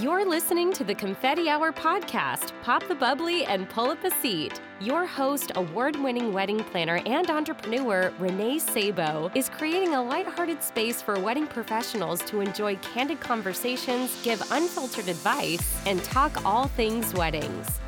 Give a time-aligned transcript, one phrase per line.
[0.00, 2.52] You're listening to the Confetti Hour podcast.
[2.62, 4.60] Pop the bubbly and pull up a seat.
[4.80, 11.02] Your host, award winning wedding planner and entrepreneur Renee Sabo, is creating a lighthearted space
[11.02, 17.80] for wedding professionals to enjoy candid conversations, give unfiltered advice, and talk all things weddings.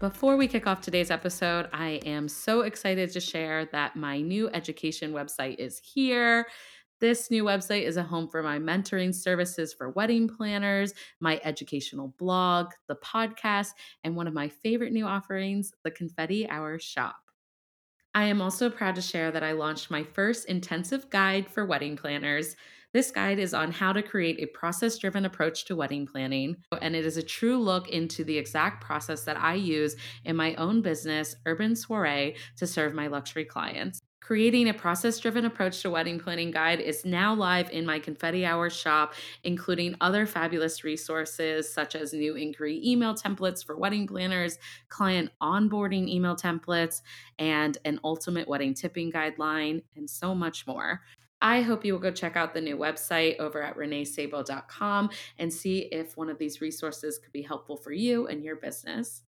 [0.00, 4.48] Before we kick off today's episode, I am so excited to share that my new
[4.48, 6.46] education website is here.
[7.00, 12.08] This new website is a home for my mentoring services for wedding planners, my educational
[12.18, 13.70] blog, the podcast,
[14.04, 17.16] and one of my favorite new offerings, the Confetti Hour Shop.
[18.14, 21.96] I am also proud to share that I launched my first intensive guide for wedding
[21.96, 22.54] planners.
[22.92, 26.94] This guide is on how to create a process driven approach to wedding planning, and
[26.94, 30.82] it is a true look into the exact process that I use in my own
[30.82, 34.02] business, Urban Soiree, to serve my luxury clients.
[34.20, 38.44] Creating a process driven approach to wedding planning guide is now live in my Confetti
[38.44, 44.58] Hour shop, including other fabulous resources such as new inquiry email templates for wedding planners,
[44.88, 47.00] client onboarding email templates,
[47.38, 51.00] and an ultimate wedding tipping guideline, and so much more.
[51.42, 55.88] I hope you will go check out the new website over at reneesabo.com and see
[55.90, 59.22] if one of these resources could be helpful for you and your business.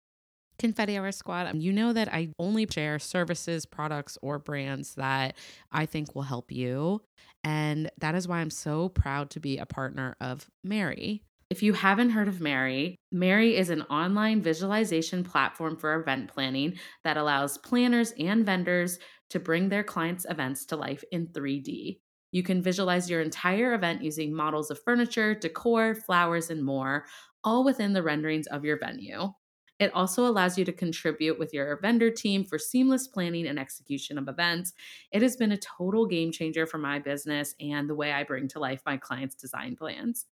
[0.63, 5.35] Confetti Hour Squad, um, you know that I only share services, products, or brands that
[5.73, 7.03] I think will help you.
[7.43, 11.25] And that is why I'm so proud to be a partner of Mary.
[11.51, 16.79] If you haven't heard of Mary, Mary is an online visualization platform for event planning
[17.03, 21.99] that allows planners and vendors to bring their clients' events to life in 3D.
[22.31, 27.05] You can visualize your entire event using models of furniture, decor, flowers, and more,
[27.43, 29.33] all within the renderings of your venue.
[29.79, 34.19] It also allows you to contribute with your vendor team for seamless planning and execution
[34.19, 34.73] of events.
[35.11, 38.49] It has been a total game changer for my business and the way I bring
[38.49, 40.27] to life my clients' design plans.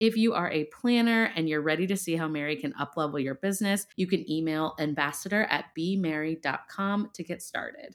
[0.00, 3.36] If you are a planner and you're ready to see how Mary can uplevel your
[3.36, 7.94] business, you can email ambassador at bmary.com to get started.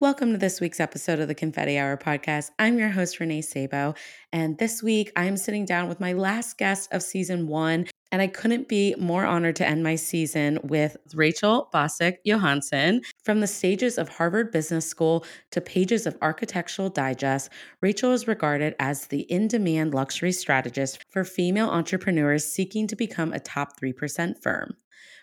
[0.00, 2.50] Welcome to this week's episode of the Confetti Hour podcast.
[2.58, 3.94] I'm your host, Renee Sabo,
[4.32, 8.22] and this week I am sitting down with my last guest of season one, and
[8.22, 13.02] I couldn't be more honored to end my season with Rachael Bozsik Johanson.
[13.24, 18.76] From the stages of Harvard Business School to pages of Architectural Digest, Rachael is regarded
[18.78, 24.40] as the in demand luxury strategist for female entrepreneurs seeking to become a top 3%
[24.40, 24.76] firm.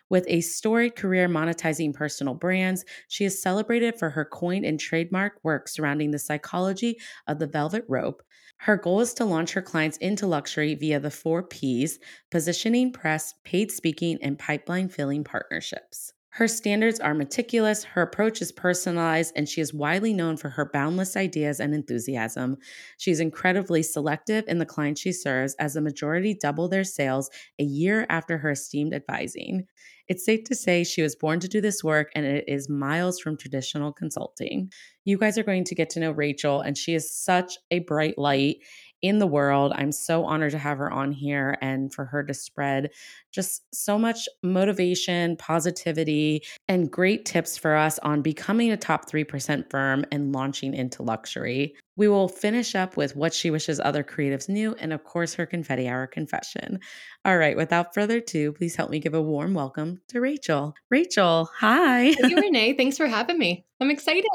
[0.10, 5.40] With a storied career monetizing personal brands, she is celebrated for her coined and trademark
[5.44, 8.22] work surrounding the psychology of the velvet rope.
[8.66, 11.98] Her goal is to launch her clients into luxury via the four P's
[12.30, 16.14] positioning, press, paid speaking, and pipeline filling partnerships.
[16.30, 20.70] Her standards are meticulous, her approach is personalized, and she is widely known for her
[20.72, 22.58] boundless ideas and enthusiasm.
[23.00, 27.64] She's incredibly selective in the clients she serves, as the majority double their sales a
[27.64, 29.66] year after her esteemed advising.
[30.08, 33.20] It's safe to say she was born to do this work, and it is miles
[33.20, 34.72] from traditional consulting.
[35.06, 38.18] You guys are going to get to know Rachael, and she is such a bright
[38.18, 38.58] light
[39.02, 39.74] in the world.
[39.76, 42.92] I'm so honored to have her on here and for her to spread
[43.32, 49.70] just so much motivation, positivity, and great tips for us on becoming a top 3%
[49.70, 51.76] firm and launching into luxury.
[51.98, 55.46] We will finish up with what she wishes other creatives knew and, of course, her
[55.46, 56.80] confetti hour confession.
[57.26, 60.74] All right, without further ado, please help me give a warm welcome to Rachael.
[60.90, 62.14] Rachael, hi.
[62.14, 62.74] Thank you, Renee.
[62.74, 63.66] Thanks for having me.
[63.80, 64.26] I'm excited.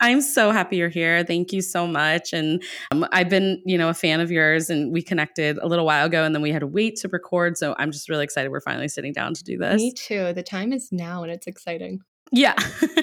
[0.00, 1.24] I'm so happy you're here.
[1.24, 2.32] Thank you so much.
[2.32, 5.86] And um, I've been, you know, a fan of yours and we connected a little
[5.86, 7.56] while ago and then we had to wait to record.
[7.56, 9.76] So I'm just really excited we're finally sitting down to do this.
[9.76, 10.32] Me too.
[10.32, 12.00] The time is now and it's exciting.
[12.32, 12.54] Yeah.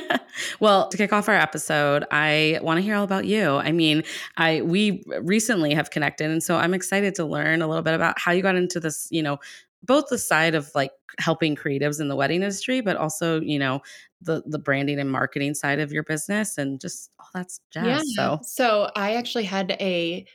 [0.59, 3.56] well, to kick off our episode, I want to hear all about you.
[3.56, 4.03] I mean,
[4.38, 8.20] I we recently have connected and so I'm excited to learn a little bit about
[8.20, 9.40] how you got into this, you know,
[9.84, 13.82] both the side of like helping creatives in the wedding industry, but also, you know,
[14.22, 17.86] the the branding and marketing side of your business and just all that's jazz.
[17.86, 18.02] Yeah.
[18.16, 20.26] So so I actually had a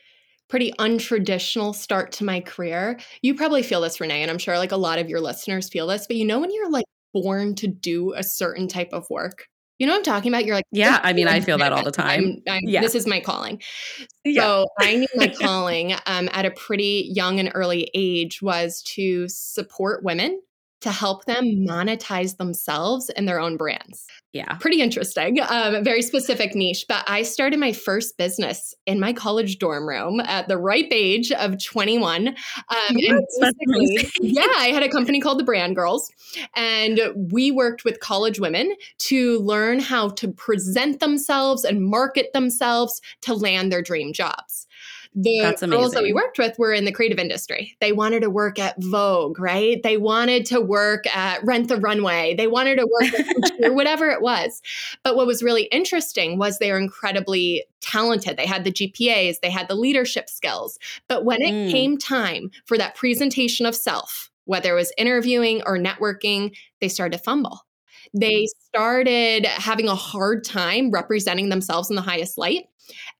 [0.47, 2.99] pretty untraditional start to my career.
[3.21, 5.87] You probably feel this, Renee, and I'm sure like a lot of your listeners feel
[5.87, 9.47] this, but you know when you're like born to do a certain type of work.
[9.79, 10.45] You know what I'm talking about?
[10.45, 12.41] You're like, yeah, I mean, I feel that all the time.
[12.47, 12.81] I'm, I'm, yeah.
[12.81, 13.61] This is my calling.
[14.25, 14.41] Yeah.
[14.41, 19.27] So I knew my calling um, at a pretty young and early age was to
[19.29, 20.41] support women
[20.81, 24.05] to help them monetize themselves and their own brands.
[24.31, 24.55] Yeah.
[24.55, 25.39] Pretty interesting.
[25.49, 26.85] Um, very specific niche.
[26.87, 31.31] But I started my first business in my college dorm room at the ripe age
[31.31, 32.27] of 21.
[32.27, 32.35] Um,
[34.21, 36.11] yeah, I had a company called the Brand Girls,
[36.55, 43.01] and we worked with college women to learn how to present themselves and market themselves
[43.21, 44.67] to land their dream jobs.
[45.15, 47.75] The girls that we worked with were in the creative industry.
[47.81, 49.81] They wanted to work at Vogue, right?
[49.81, 52.35] They wanted to work at Rent the Runway.
[52.35, 54.61] They wanted to work at or whatever it was.
[55.03, 58.37] But what was really interesting was they were incredibly talented.
[58.37, 60.77] They had the GPAs, they had the leadership skills.
[61.07, 61.71] But when it mm.
[61.71, 67.17] came time for that presentation of self, whether it was interviewing or networking, they started
[67.17, 67.65] to fumble.
[68.13, 72.68] They started having a hard time representing themselves in the highest light.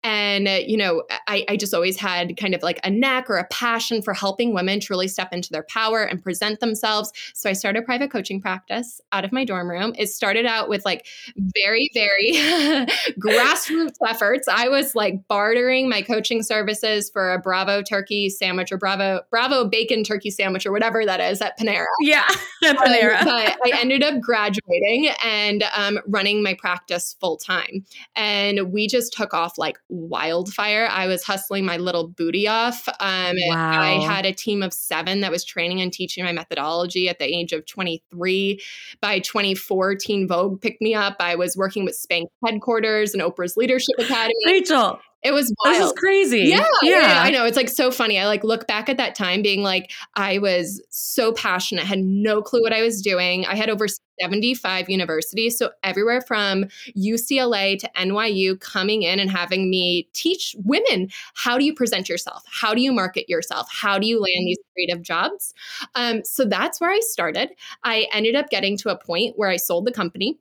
[0.04, 3.38] And, uh, you know, I, I just always had kind of like a knack or
[3.38, 7.12] a passion for helping women truly step into their power and present themselves.
[7.34, 9.94] So I started a private coaching practice out of my dorm room.
[9.98, 11.06] It started out with like
[11.38, 12.34] very, very
[13.20, 14.48] grassroots efforts.
[14.48, 19.66] I was like bartering my coaching services for a Bravo turkey sandwich or Bravo, Bravo
[19.66, 21.86] bacon turkey sandwich or whatever that is at Panera.
[22.02, 22.28] Yeah,
[22.64, 23.20] at um, Panera.
[23.22, 27.86] Um, but I ended up graduating and um, running my practice full time.
[28.16, 30.88] And we just took off like wildfire.
[30.90, 32.88] I was hustling my little booty off.
[33.00, 33.82] Um, wow.
[33.82, 37.26] I had a team of seven that was training and teaching my methodology at the
[37.26, 38.60] age of 23.
[39.02, 41.18] By 2014, Vogue picked me up.
[41.20, 44.34] I was working with Spanx headquarters and Oprah's Leadership Academy.
[44.48, 45.76] Rachael, it was wild.
[45.76, 46.40] This is crazy.
[46.46, 47.46] Yeah, yeah, I know.
[47.46, 48.18] It's like so funny.
[48.18, 52.42] I like look back at that time being like, I was so passionate, had no
[52.42, 53.46] clue what I was doing.
[53.46, 53.88] I had over
[54.22, 55.58] 75 universities.
[55.58, 56.66] So everywhere from
[56.98, 62.44] UCLA to NYU coming in and having me teach women how do you present yourself?
[62.50, 63.68] How do you market yourself?
[63.72, 65.54] How do you land these creative jobs?
[65.96, 67.50] Um, so that's where I started.
[67.84, 70.38] I ended up getting to a point where I sold the company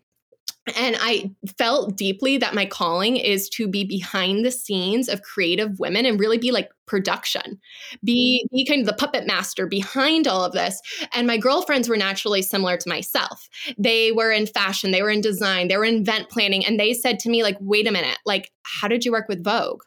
[0.77, 5.79] and I felt deeply that my calling is to be behind the scenes of creative
[5.79, 7.59] women and really be like production,
[8.05, 8.57] be, mm.
[8.57, 10.81] be kind of the puppet master behind all of this.
[11.13, 13.49] And my girlfriends were naturally similar to myself.
[13.79, 16.65] They were in fashion, they were in design, they were in event planning.
[16.65, 19.45] And they said to me, like, wait a minute, like, how did you work with
[19.45, 19.83] Vogue?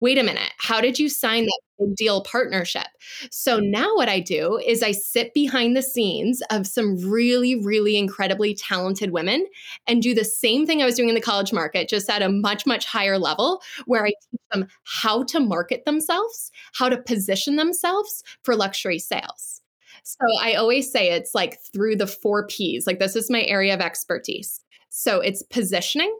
[0.00, 2.86] Wait a minute, how did you sign that big deal partnership?
[3.30, 7.96] So now what I do is I sit behind the scenes of some really, really
[7.96, 9.46] incredibly talented women
[9.86, 12.28] and do the same thing I was doing in the college market, just at a
[12.28, 17.56] much, much higher level, where I teach them how to market themselves, how to position
[17.56, 19.62] themselves for luxury sales.
[20.02, 23.74] So I always say it's like through the four P's, like this is my area
[23.74, 24.60] of expertise.
[24.88, 26.16] So it's positioning,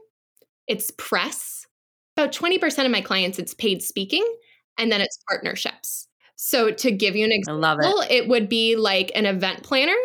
[0.66, 1.55] it's press,
[2.16, 4.24] about 20% of my clients, it's paid speaking
[4.78, 6.08] and then it's partnerships.
[6.36, 8.10] So to give you an example, it.
[8.10, 9.96] it would be like an event planner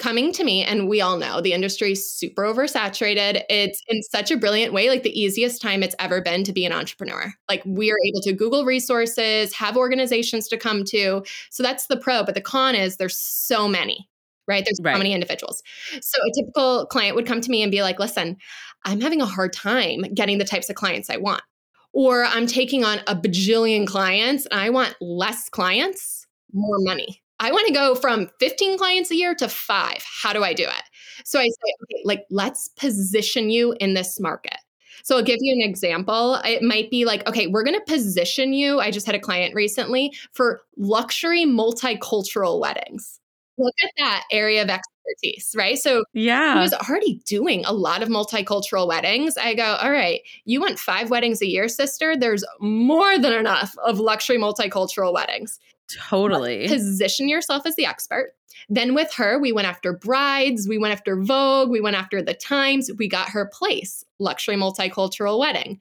[0.00, 4.30] coming to me and we all know the industry is super oversaturated it's in such
[4.30, 7.62] a brilliant way like the easiest time it's ever been to be an entrepreneur like
[7.66, 12.24] we are able to google resources have organizations to come to so that's the pro
[12.24, 14.08] but the con is there's so many
[14.48, 14.94] right there's right.
[14.94, 15.62] so many individuals
[16.00, 18.38] so a typical client would come to me and be like listen
[18.86, 21.42] i'm having a hard time getting the types of clients i want
[21.92, 27.22] or I'm taking on a bajillion clients and I want less clients, more money.
[27.40, 30.04] I want to go from 15 clients a year to five.
[30.22, 30.82] How do I do it?
[31.24, 34.58] So I say, okay, like, let's position you in this market.
[35.02, 36.34] So I'll give you an example.
[36.44, 38.80] It might be like, okay, we're going to position you.
[38.80, 43.19] I just had a client recently for luxury multicultural weddings.
[43.60, 45.78] Look at that area of expertise, right?
[45.78, 49.36] So yeah, he was already doing a lot of multicultural weddings.
[49.36, 52.16] I go, all right, you want five weddings a year, sister?
[52.16, 55.58] There's more than enough of luxury multicultural weddings.
[55.92, 56.68] Totally.
[56.68, 58.32] Position yourself as the expert.
[58.68, 62.34] Then with her, we went after brides, we went after Vogue, we went after the
[62.34, 65.80] Times, we got her place, luxury multicultural wedding.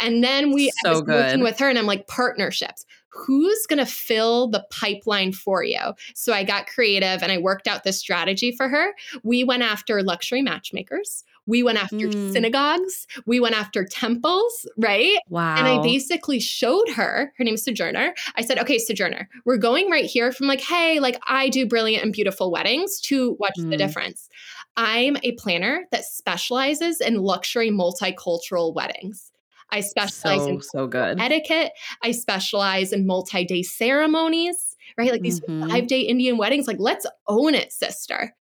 [0.00, 1.14] And then we so was good.
[1.14, 5.80] working with her and I'm like partnerships who's going to fill the pipeline for you?
[6.14, 8.94] So I got creative and I worked out this strategy for her.
[9.22, 11.24] We went after luxury matchmakers.
[11.46, 12.32] We went after mm.
[12.32, 13.06] synagogues.
[13.26, 15.18] We went after temples, right?
[15.28, 15.56] Wow.
[15.56, 18.14] And I basically showed her, her name's Sojourner.
[18.36, 22.04] I said, okay, Sojourner, we're going right here from like, hey, like I do brilliant
[22.04, 23.70] and beautiful weddings to watch mm.
[23.70, 24.28] the difference.
[24.76, 29.31] I'm a planner that specializes in luxury multicultural weddings.
[29.72, 31.72] I specialize so, in so good etiquette.
[32.02, 35.10] I specialize in multi-day ceremonies, right?
[35.10, 35.68] Like these mm-hmm.
[35.68, 36.68] five-day Indian weddings.
[36.68, 38.34] Like, let's own it, sister.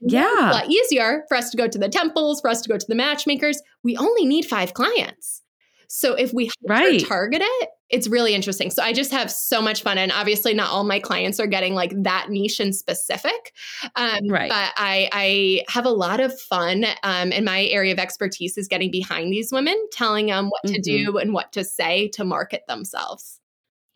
[0.00, 0.50] And yeah.
[0.50, 2.86] a lot easier for us to go to the temples, for us to go to
[2.86, 3.62] the matchmakers.
[3.84, 5.42] We only need five clients.
[5.88, 7.04] So if we right.
[7.06, 8.70] target it, it's really interesting.
[8.70, 9.98] So I just have so much fun.
[9.98, 13.52] And obviously, not all my clients are getting like that niche and specific.
[13.96, 14.48] Um, right.
[14.48, 16.84] But I, I have a lot of fun.
[17.02, 20.76] Um, and my area of expertise is getting behind these women, telling them what mm-hmm.
[20.76, 23.41] to do and what to say to market themselves.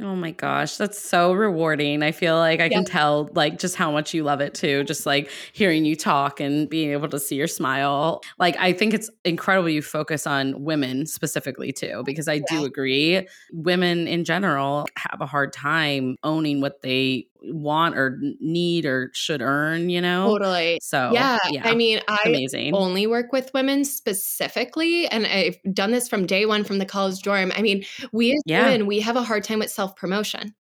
[0.02, 2.02] Oh my gosh, that's so rewarding.
[2.02, 2.68] I feel like I Yeah.
[2.68, 4.84] can tell like just how much you love it too.
[4.84, 8.20] Just like hearing you talk and being able to see your smile.
[8.38, 13.26] Like I think it's incredible you focus on women specifically too because I do agree
[13.50, 19.42] women in general have a hard time owning what they want or need or should
[19.42, 20.26] earn, you know?
[20.28, 20.78] Totally.
[20.82, 21.38] So, yeah.
[21.50, 21.62] yeah.
[21.64, 22.74] I mean, I amazing.
[22.74, 27.20] only work with women specifically, and I've done this from day one from the college
[27.22, 27.52] dorm.
[27.56, 28.64] I mean, we as Yeah.
[28.66, 30.54] women, we have a hard time with self promotion.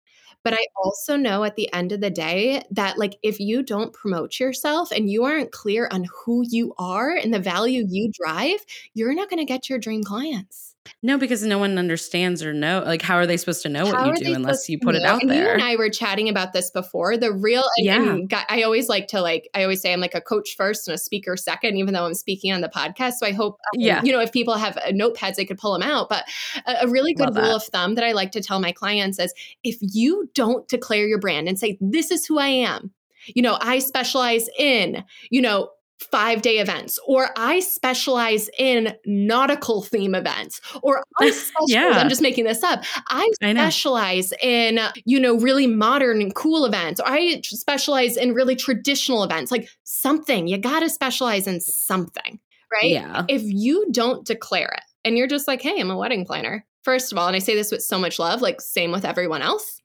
[0.44, 3.91] But I also know at the end of the day that, like, if you don't
[3.94, 8.63] promote yourself and you aren't clear on who you are and the value you drive,
[8.94, 10.75] you're not going to get your dream clients.
[11.01, 12.84] No, because no one understands or know.
[12.86, 15.04] Like, how are they supposed to know How what you do unless you put it
[15.04, 15.54] out and You there?
[15.54, 17.18] and I were chatting about this before.
[17.18, 18.13] The real, and, Yeah.
[18.13, 20.96] and I always like to like, I always say I'm like a coach first and
[20.96, 23.13] a speaker second, even though I'm speaking on the podcast.
[23.13, 24.01] So I hope, um, Yeah.
[24.04, 26.10] you know, if people have uh, notepads, they could pull them out.
[26.10, 26.25] But
[26.65, 27.56] a, a really good rule that.
[27.56, 31.20] of thumb that I like to tell my clients is if you don't declare your
[31.20, 32.92] brand and say, this is who I am,
[33.27, 39.82] you know, I specialize in, you know, five day events, or I specialize in nautical
[39.82, 41.92] theme events, or I specialize, Yeah.
[41.96, 42.84] I'm just making this up.
[43.10, 48.34] I I specialize in, you know, really modern and cool events, or I specialize in
[48.34, 50.48] really traditional events, like something.
[50.48, 52.40] You got to specialize in something,
[52.72, 52.92] right?
[52.92, 53.25] Yeah.
[53.30, 57.12] If you don't declare it and you're just like, hey, I'm a wedding planner, first
[57.12, 59.82] of all, and I say this with so much love, like same with everyone else.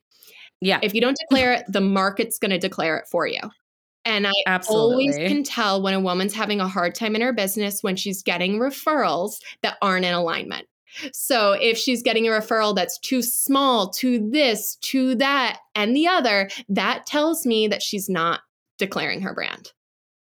[0.59, 0.79] Yeah.
[0.83, 3.39] If you don't declare it, the market's going to declare it for you.
[4.03, 7.83] And I always can tell when a woman's having a hard time in her business
[7.83, 10.67] when she's getting referrals that aren't in alignment.
[11.13, 16.07] So if she's getting a referral that's too small, to this, to that, and the
[16.07, 18.41] other, that tells me that she's not
[18.77, 19.71] declaring her brand.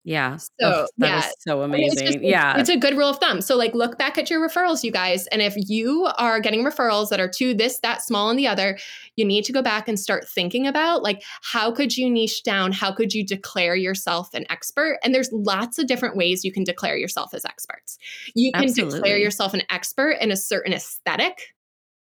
[0.10, 0.38] Yeah.
[0.38, 1.32] So, Ugh, that is yeah.
[1.38, 2.22] so I mean, it's amazing.
[2.22, 2.58] just- yeah.
[2.58, 3.42] It's a good rule of thumb.
[3.42, 5.28] So, like, look back at your referrals, you guys.
[5.28, 8.80] And if you are getting referrals that are to this, that, small, and the other,
[9.18, 12.72] you need to go back and start thinking about, like, how could you niche down?
[12.72, 14.98] How could you declare yourself an expert?
[15.04, 18.00] And there's lots of different ways you can declare yourself as experts.
[18.34, 21.54] You can declare yourself an expert in a certain aesthetic.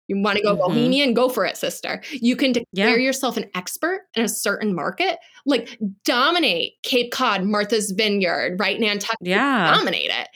[0.09, 0.59] You want to go Mhm.
[0.59, 2.01] bohemian, go for it, sister.
[2.11, 3.05] You can declare Yeah.
[3.05, 8.79] yourself an expert in a certain market, like dominate Cape Cod, Martha's Vineyard, right?
[8.79, 9.71] Nantucket yeah.
[9.73, 10.27] dominate it.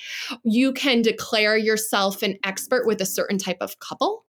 [0.46, 4.26] You can declare yourself an expert with a certain type of couple,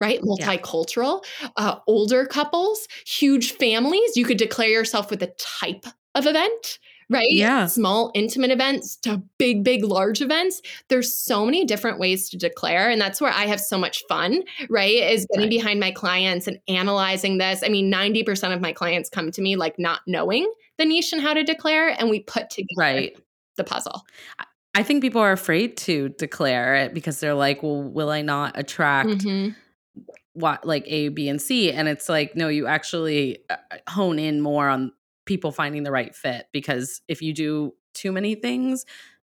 [0.00, 0.20] right?
[0.22, 1.24] Multicultural,
[1.56, 4.16] uh, older couples, huge families.
[4.16, 5.84] You could declare yourself with a type
[6.14, 7.30] of event, right?
[7.30, 7.66] Yeah.
[7.66, 10.60] Small, intimate events to big, big, large events.
[10.88, 12.90] There's so many different ways to declare.
[12.90, 14.94] And that's where I have so much fun, right?
[14.94, 15.50] Is getting Right.
[15.50, 17.62] behind my clients and analyzing this.
[17.64, 21.22] I mean, 90% of my clients come to me like not knowing the niche and
[21.22, 23.16] how to declare, and we put together Right.
[23.56, 24.02] the puzzle.
[24.74, 28.58] I think people are afraid to declare it because they're like, well, will I not
[28.58, 29.54] attract Mhm.
[30.34, 31.72] what like A, B, and C?
[31.72, 33.56] And it's like, no, you actually uh,
[33.88, 34.92] hone in more on
[35.26, 38.86] people finding the right fit because if you do too many things,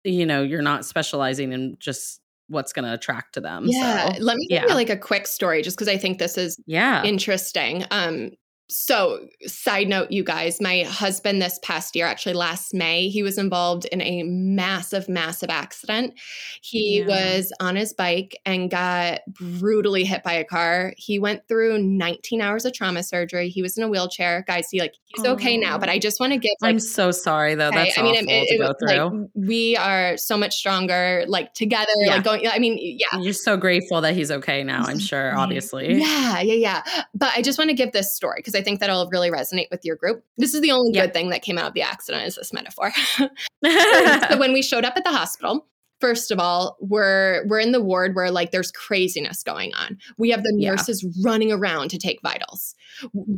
[0.05, 3.65] you know, you're not specializing in just what's going to attract to them.
[3.67, 4.13] Yeah.
[4.13, 4.69] So, Let me give yeah.
[4.69, 7.03] you like a quick story just because I think this is yeah.
[7.05, 7.85] interesting.
[7.91, 8.31] Um,
[8.71, 13.37] so, side note, you guys, my husband this past year, actually last May, he was
[13.37, 16.15] involved in a massive, massive accident.
[16.63, 17.07] He Yeah.
[17.37, 20.95] was on his bike and got brutally hit by a car.
[20.97, 23.49] He went through 19 hours of trauma surgery.
[23.49, 24.45] He was in a wheelchair.
[24.47, 27.11] Guys, he like he's okay now, but I just want to give like I'm so
[27.11, 27.69] sorry though.
[27.69, 29.21] Okay, That's I mean, it, it, to go through.
[29.23, 32.15] like we are so much stronger, like together, Yeah.
[32.15, 32.47] like going.
[32.47, 35.95] I mean, yeah, You're so grateful that he's okay now, I'm sure, obviously.
[36.01, 37.05] yeah, yeah, yeah.
[37.15, 39.85] But I just want to give this story because I think that'll really resonate with
[39.85, 40.25] your group.
[40.37, 41.07] This is the only Yeah.
[41.07, 42.93] good thing that came out of the accident is this metaphor.
[43.65, 45.67] so when we showed up at the hospital,
[46.01, 49.99] first of all, we're we're in the ward where like there's craziness going on.
[50.19, 50.71] We have the Yeah.
[50.71, 52.75] nurses running around to take vitals.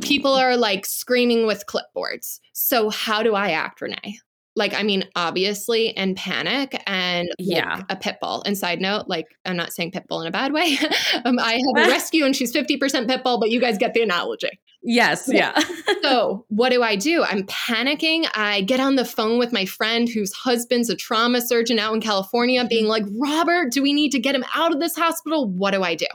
[0.01, 2.39] People are like screaming with clipboards.
[2.53, 4.19] So how do I act, Renee?
[4.55, 7.81] Like, I mean, obviously in panic and like, Yeah.
[7.89, 8.43] a pit bull.
[8.45, 10.77] And side note, like, I'm not saying pit bull in a bad way.
[11.25, 14.01] um, I have a rescue and she's 50% pit bull, but you guys get the
[14.03, 14.59] analogy.
[14.83, 15.57] yes, yeah.
[16.03, 17.23] So, what do I do?
[17.23, 18.27] I'm panicking.
[18.35, 22.01] I get on the phone with my friend whose husband's a trauma surgeon out in
[22.01, 25.49] California, being like, Robert, do we need to get him out of this hospital?
[25.49, 26.05] What do I do?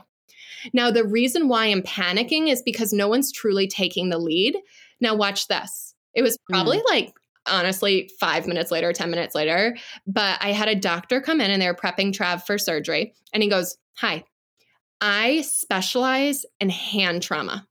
[0.73, 4.57] Now, the reason why I'm panicking is because no one's truly taking the lead.
[5.01, 5.93] Now, watch this.
[6.13, 7.13] It was probably like,
[7.47, 11.61] honestly, five minutes later, 10 minutes later, but I had a doctor come in and
[11.61, 13.13] they were prepping Trav for surgery.
[13.33, 14.23] And he goes, Hi,
[15.01, 17.67] I specialize in hand trauma.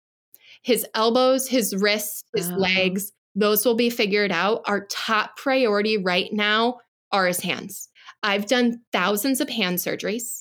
[0.62, 2.56] His elbows, his wrists, his Oh.
[2.56, 4.62] legs, those will be figured out.
[4.66, 6.80] Our top priority right now
[7.12, 7.88] are his hands.
[8.22, 10.40] I've done thousands of hand surgeries.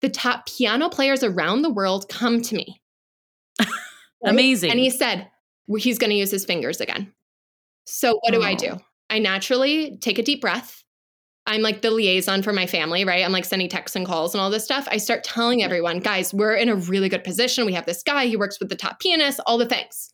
[0.00, 2.80] The top piano players around the world come to me.
[4.24, 4.70] Amazing.
[4.70, 5.28] And he said
[5.78, 7.12] he's going to use his fingers again.
[7.88, 8.72] So what do I do?
[8.72, 8.78] Oh.
[9.10, 10.84] I naturally take a deep breath.
[11.46, 13.24] I'm like the liaison for my family, right?
[13.24, 14.86] I'm like sending texts and calls and all this stuff.
[14.90, 17.64] I start telling everyone, guys, we're in a really good position.
[17.64, 20.10] We have this guy, he works with the top pianists, all the things.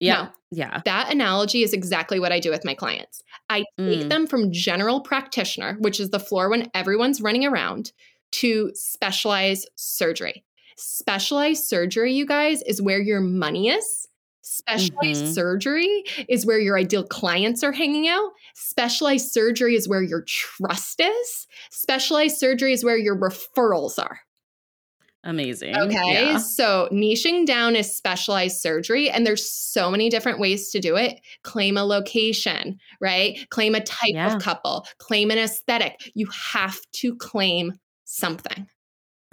[0.00, 0.14] Yeah.
[0.14, 0.80] Now, yeah.
[0.86, 3.20] that analogy is exactly what I do with my clients.
[3.50, 4.08] I take Mm.
[4.08, 7.92] them from general practitioner, which is the floor when everyone's running around,
[8.32, 10.44] to specialized surgery.
[10.78, 14.08] Specialized surgery, you guys, is where your money is.
[14.46, 15.34] Specialized Mhm.
[15.34, 18.30] surgery is where your ideal clients are hanging out.
[18.54, 21.46] Specialized surgery is where your trust is.
[21.70, 24.20] Specialized surgery is where your referrals are.
[25.26, 25.74] Amazing.
[25.74, 26.12] Okay.
[26.12, 26.36] Yeah.
[26.36, 31.18] So niching down is specialized surgery, and there's so many different ways to do it.
[31.42, 33.38] Claim a location, right?
[33.48, 34.36] Claim a type Yeah.
[34.36, 36.12] of couple, claim an aesthetic.
[36.14, 37.72] You have to claim
[38.04, 38.68] something.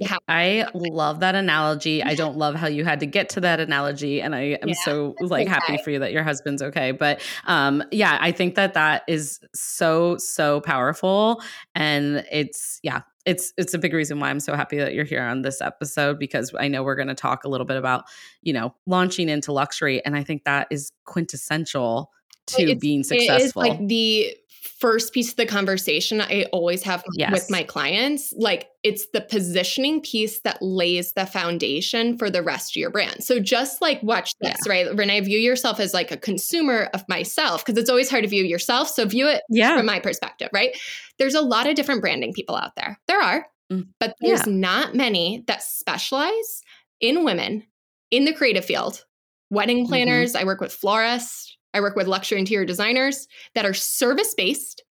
[0.06, 2.04] Have I love that analogy.
[2.04, 4.76] I don't love how you had to get to that analogy and I am Yeah,
[4.84, 6.92] so like happy for you that your husband's okay.
[6.92, 11.42] But um yeah, I think that that is so so powerful
[11.76, 15.22] and it's yeah, it's it's a big reason why I'm so happy that you're here
[15.22, 18.06] on this episode because I know we're going to talk a little bit about,
[18.42, 22.12] you know, launching into luxury and I think that is quintessential
[22.48, 23.62] to It's- being It is successful.
[23.62, 27.32] like the first piece of the conversation I always have Yes.
[27.32, 28.32] with my clients.
[28.38, 33.24] Like it's the positioning piece that lays the foundation for the rest of your brand.
[33.24, 34.88] So just like watch this, right?
[34.96, 38.44] Renee, view yourself as like a consumer of myself because it's always hard to view
[38.44, 38.88] yourself.
[38.90, 39.76] So view it yeah.
[39.78, 40.78] from my perspective, right?
[41.18, 43.00] There's a lot of different branding people out there.
[43.08, 46.62] There are, Mm, but there's not many that specialize
[47.00, 47.64] in women
[48.12, 49.06] in the creative field.
[49.50, 49.88] Wedding Mhm.
[49.88, 54.84] planners, I work with florists, I work with luxury interior designers that are service based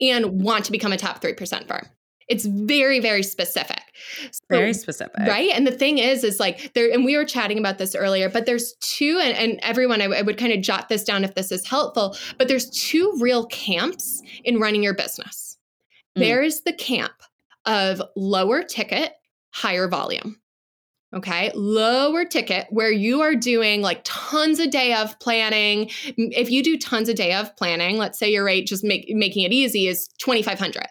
[0.00, 1.86] and want to become a top 3% firm.
[2.28, 3.82] It's very, very specific.
[4.30, 5.18] So- Very specific.
[5.18, 5.50] Right.
[5.52, 8.46] And the thing is, is like there, and we were chatting about this earlier, but
[8.46, 11.34] there's two, and, and everyone, I, w- I would kind of jot this down if
[11.34, 15.58] this is helpful, but there's two real camps in running your business.
[16.16, 16.20] Mm.
[16.20, 17.12] There's the camp
[17.66, 19.12] of lower ticket,
[19.50, 20.40] higher volume.
[21.12, 21.50] Okay.
[21.54, 25.90] Lower ticket where you are doing like tons a day of planning.
[26.16, 29.42] If you do tons a day of planning, let's say your rate just make, making
[29.44, 30.86] it easy is 2,500.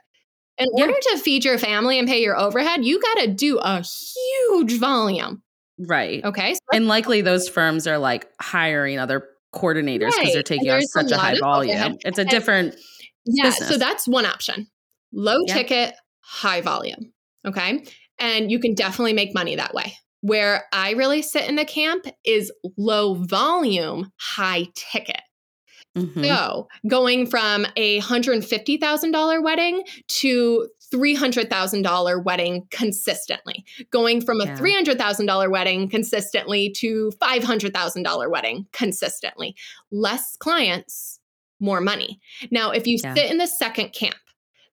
[0.57, 0.85] In Yeah.
[0.87, 4.73] order to feed your family and pay your overhead, you got to do a huge
[4.77, 5.41] volume.
[5.77, 6.21] Right.
[6.25, 6.53] Okay.
[6.53, 10.33] So And likely those firms are like hiring other coordinators because Right.
[10.33, 11.71] they're taking on such a high volume.
[11.71, 11.97] overhead.
[12.03, 12.75] It's a different
[13.25, 14.67] Yeah, so that's one option.
[15.13, 15.53] Low Yeah.
[15.53, 17.13] ticket, high volume.
[17.47, 17.85] Okay.
[18.19, 19.93] And you can definitely make money that way.
[20.21, 25.21] Where I really sit in the camp is low volume, high ticket.
[25.97, 26.23] Mhm.
[26.25, 34.55] So going from a $150,000 wedding to $300,000 wedding consistently, going from a Yeah.
[34.55, 39.55] $300,000 wedding consistently to $500,000 wedding consistently.
[39.91, 41.19] Less clients,
[41.59, 42.19] more money.
[42.51, 43.13] Now, if you Yeah.
[43.13, 44.15] sit in the second camp,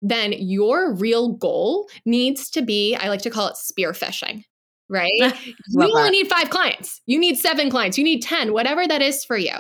[0.02, 4.44] then your real goal needs to be, I like to call it spear fishing,
[4.88, 5.10] right?
[5.18, 6.10] you only that.
[6.12, 7.00] need five clients.
[7.06, 7.98] You need seven clients.
[7.98, 9.54] You need 10, whatever that is for you.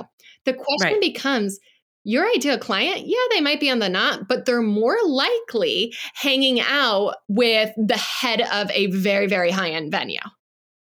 [0.44, 1.00] The question Right.
[1.00, 1.58] becomes
[2.04, 6.60] your ideal client, yeah, they might be on the knot, but they're more likely hanging
[6.60, 10.20] out with the head of a very, very high end venue,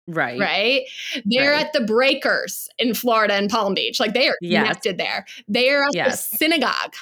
[0.07, 0.39] Right.
[0.39, 0.83] right?
[1.25, 1.65] They're Right.
[1.65, 3.99] at the Breakers in Florida and Palm Beach.
[3.99, 4.61] Like they are Yes.
[4.61, 5.25] connected there.
[5.47, 6.29] They are at Yes.
[6.29, 6.93] the synagogue.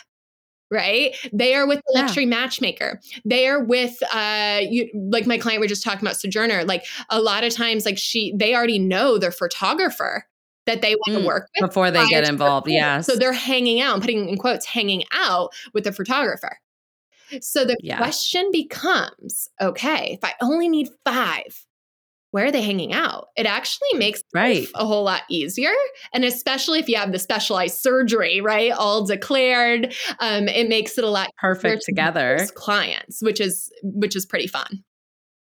[0.70, 2.02] Right, they are with the Yeah.
[2.02, 3.00] luxury matchmaker.
[3.24, 5.62] They are with, uh, you like my client.
[5.62, 6.66] We're just talking about Sojourner.
[6.66, 10.26] Like a lot of times, like she, they already know their photographer
[10.66, 12.68] that they want Mm, to work with Before they get involved.
[12.68, 13.06] Yes.
[13.06, 16.58] So they're hanging out, I'm putting in quotes, hanging out with the photographer.
[17.42, 17.98] So the Yeah.
[17.98, 21.67] question becomes okay, if I only need five,
[22.38, 23.30] where are they hanging out?
[23.36, 24.60] It actually makes Right.
[24.60, 25.72] life a whole lot easier.
[26.14, 28.72] And especially if you have the specialized surgery, right?
[28.72, 29.92] All declared.
[30.20, 32.38] Um, it makes it a lot Perfect together.
[32.38, 34.84] source clients, which is which is pretty fun.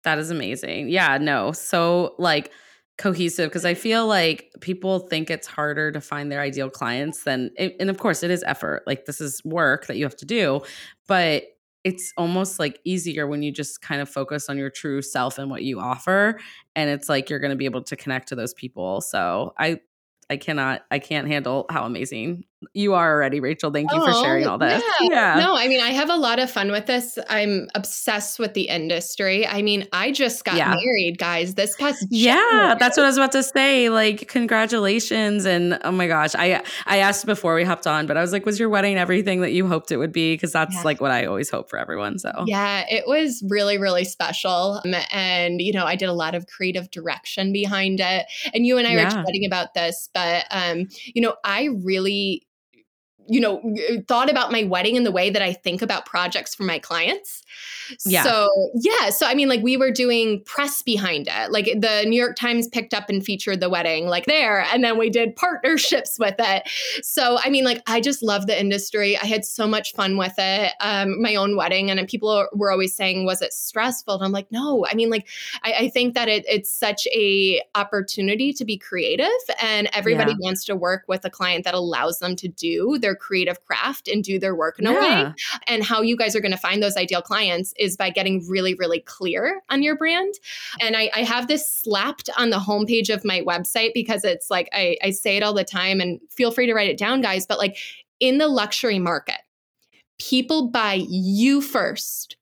[0.04, 0.88] That is amazing.
[0.88, 1.50] Yeah, no.
[1.50, 2.52] So like
[2.96, 7.50] cohesive because I feel like people think it's harder to find their ideal clients than
[7.58, 8.84] and of course it is effort.
[8.86, 10.60] Like this is work that you have to do,
[11.08, 11.42] but
[11.84, 15.50] it's almost like easier when you just kind of focus on your true self and
[15.50, 16.38] what you offer
[16.74, 19.00] and it's like you're going to be able to connect to those people.
[19.00, 19.80] So I
[20.30, 23.70] I cannot I can't handle how amazing you are already, Rachael.
[23.70, 24.82] Thank you oh, for sharing all this.
[25.00, 25.08] Yeah.
[25.36, 25.40] yeah.
[25.40, 27.16] No, I mean, I have a lot of fun with this.
[27.28, 29.46] I'm obsessed with the industry.
[29.46, 30.74] I mean, I just got yeah.
[30.74, 33.90] married, guys, this past Yeah, that's what I was about to say.
[33.90, 35.44] Like, congratulations.
[35.44, 36.34] And oh my gosh.
[36.34, 39.40] I I asked before we hopped on, but I was like, was your wedding everything
[39.42, 40.34] that you hoped it would be?
[40.34, 40.82] Because that's yeah.
[40.82, 42.18] like what I always hope for everyone.
[42.18, 44.80] So yeah, it was really, really special.
[44.84, 48.26] Um, and you know, I did a lot of creative direction behind it.
[48.52, 52.47] And you and I were chatting about this, but um, you know, I really
[53.28, 53.62] you know,
[54.08, 57.42] thought about my wedding in the way that I think about projects for my clients.
[58.04, 58.22] Yeah.
[58.22, 59.10] So, yeah.
[59.10, 61.50] So, I mean, like we were doing press behind it.
[61.50, 64.62] Like the New York Times picked up and featured the wedding, like there.
[64.72, 66.68] And then we did partnerships with it.
[67.02, 69.16] So, I mean, like I just love the industry.
[69.16, 70.72] I had so much fun with it.
[70.80, 71.90] Um, my own wedding.
[71.90, 74.14] And people were always saying, was it stressful?
[74.14, 74.86] And I'm like, no.
[74.88, 75.28] I mean, like,
[75.62, 79.26] I, I think that it, it's such a opportunity to be creative
[79.62, 80.38] and everybody yeah.
[80.40, 84.22] wants to work with a client that allows them to do their creative craft and
[84.24, 84.90] do their work in yeah.
[84.90, 85.34] a way.
[85.66, 88.74] And how you guys are going to find those ideal clients is by getting really,
[88.74, 90.34] really clear on your brand.
[90.80, 94.68] And I, I have this slapped on the homepage of my website because it's like
[94.72, 97.46] I, I say it all the time and feel free to write it down, guys.
[97.46, 97.76] But like
[98.20, 99.40] in the luxury market,
[100.18, 102.36] people buy you first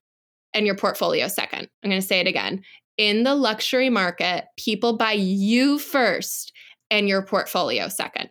[0.53, 1.69] and your portfolio second.
[1.83, 2.63] I'm going to say it again.
[2.97, 6.51] In the luxury market, people buy you first
[6.89, 8.29] and your portfolio second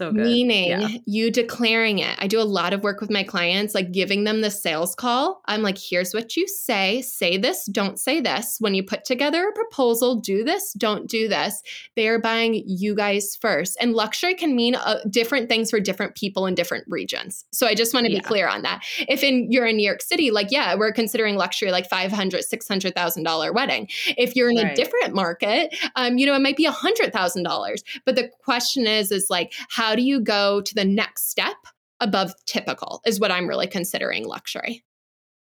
[0.00, 0.24] so good.
[0.24, 0.88] Meaning yeah.
[1.04, 2.16] you declaring it.
[2.18, 5.42] I do a lot of work with my clients, like giving them the sales call.
[5.44, 7.02] I'm like, here's what you say.
[7.02, 8.56] Say this, don't say this.
[8.60, 11.60] When you put together a proposal, do this, don't do this.
[11.96, 13.76] They are buying you guys first.
[13.78, 17.44] And luxury can mean uh, different things for different people in different regions.
[17.52, 18.20] So I just want to yeah.
[18.20, 18.82] be clear on that.
[19.06, 23.54] If in you're in New York City, like, yeah, we're considering luxury like 500, $600,000
[23.54, 23.88] wedding.
[24.16, 24.72] If you're in right.
[24.72, 27.82] a different market, um, you know, it might be $100,000.
[28.06, 31.56] But the question is, is like, how how do you go to the next step
[31.98, 34.84] above typical is what I'm really considering luxury.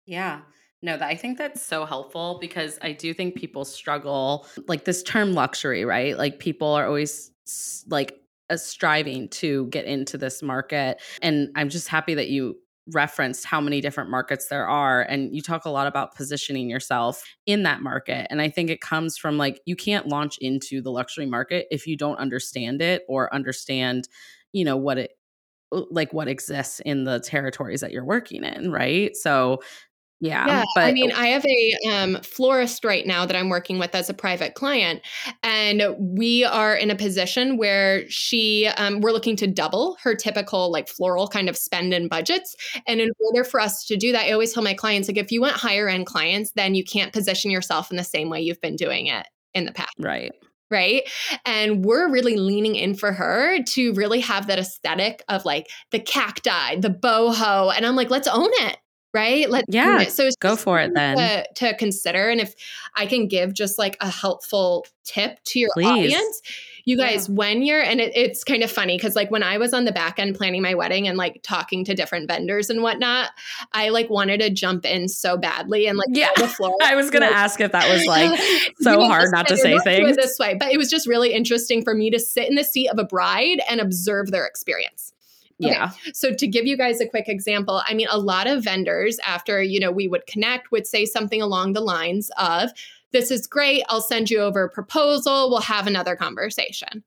[0.05, 0.39] Yeah.
[0.81, 5.33] No, I think that's so helpful because I do think people struggle like this term
[5.33, 6.17] luxury, right?
[6.17, 7.29] Like people are always
[7.89, 8.13] like
[8.49, 12.55] uh, striving to get into this market and I'm just happy that you
[12.93, 17.23] referenced how many different markets there are and you talk a lot about positioning yourself
[17.45, 20.91] in that market and i think it comes from like you can't launch into the
[20.91, 24.07] luxury market if you don't understand it or understand
[24.53, 25.11] you know what it
[25.71, 29.59] like what exists in the territories that you're working in right so
[30.19, 30.63] yeah, yeah.
[30.73, 34.09] But I mean, I have a um, florist right now that I'm working with as
[34.09, 35.01] a private client,
[35.43, 40.71] and we are in a position where she, um, we're looking to double her typical
[40.71, 42.55] like floral kind of spend and budgets.
[42.87, 45.31] And in order for us to do that, I always tell my clients like, if
[45.31, 48.61] you want higher end clients, then you can't position yourself in the same way you've
[48.61, 49.93] been doing it in the past.
[49.99, 50.31] Right
[50.69, 51.03] right?
[51.45, 55.99] And we're really leaning in for her to really have that aesthetic of like the
[55.99, 57.73] cacti, the boho.
[57.75, 58.77] And I'm like, let's own it.
[59.13, 59.49] Right.
[59.49, 60.03] Let's yeah.
[60.09, 61.17] So go for it then.
[61.17, 62.29] To, to, consider.
[62.29, 62.53] And if
[62.95, 65.87] I can give just like a helpful tip to your Please.
[65.87, 66.41] audience,
[66.87, 67.35] you guys, yeah.
[67.35, 69.91] when you're, and it, it's kind of funny because like when I was on the
[69.91, 73.31] back end planning my wedding and like talking to different vendors and whatnot,
[73.73, 76.29] I like wanted to jump in so badly and like yeah.
[76.37, 76.77] the floor.
[76.81, 78.39] I was gonna like, ask if that was like
[78.79, 81.93] so hard not to say things this way, but it was just really interesting for
[81.93, 85.11] me to sit in the seat of a bride and observe their experience.
[85.61, 85.73] Okay.
[85.73, 85.89] Yeah.
[86.13, 89.61] So to give you guys a quick example, I mean, a lot of vendors after,
[89.61, 92.69] you know, we would connect would say something along the lines of,
[93.17, 93.83] this is great.
[93.89, 95.49] I'll send you over a proposal.
[95.49, 97.03] We'll have another conversation.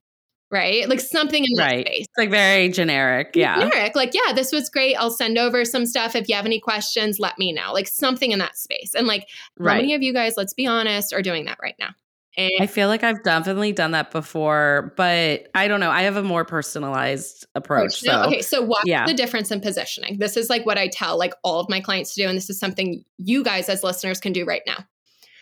[0.52, 0.88] Right?
[0.88, 1.86] Like something in that right.
[1.86, 2.00] space.
[2.00, 3.36] It's like very generic.
[3.36, 3.60] Yeah.
[3.60, 3.94] Generic.
[3.94, 4.96] Like, yeah, this was great.
[4.96, 6.16] I'll send over some stuff.
[6.16, 7.72] If you have any questions, let me know.
[7.72, 8.92] Like something in that space.
[8.96, 9.28] And like,
[9.60, 9.74] right.
[9.74, 11.90] how many of you guys, let's be honest, are doing that right now?
[12.36, 15.90] And I feel like I've definitely done that before, but I don't know.
[15.90, 18.00] I have a more personalized approach.
[18.00, 18.22] So.
[18.22, 19.06] Okay, so what's yeah.
[19.06, 20.18] the difference in positioning?
[20.18, 22.48] This is like what I tell like all of my clients to do, and this
[22.48, 24.84] is something you guys as listeners can do right now.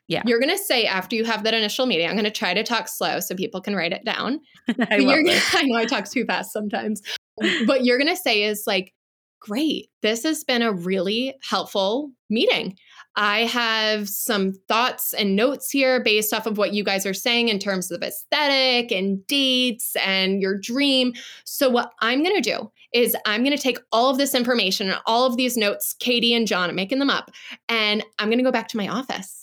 [0.09, 0.23] Yeah.
[0.25, 2.63] You're going to say after you have that initial meeting, I'm going to try to
[2.63, 4.41] talk slow so people can write it down.
[4.69, 4.97] I,
[5.53, 7.03] I know I talk too fast sometimes.
[7.43, 8.95] Um, but you're going to say is like,
[9.41, 12.77] great, this has been a really helpful meeting.
[13.17, 17.49] I have some thoughts and notes here based off of what you guys are saying
[17.49, 21.13] in terms of aesthetic and dates and your dream.
[21.45, 24.89] So, what I'm going to do is I'm going to take all of this information
[24.89, 27.31] and all of these notes, Katie and John, I'm making them up,
[27.69, 29.38] and I'm going to go back to my office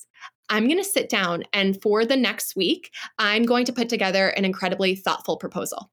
[0.49, 4.29] I'm going to sit down and for the next week, I'm going to put together
[4.29, 5.89] an incredibly thoughtful proposal.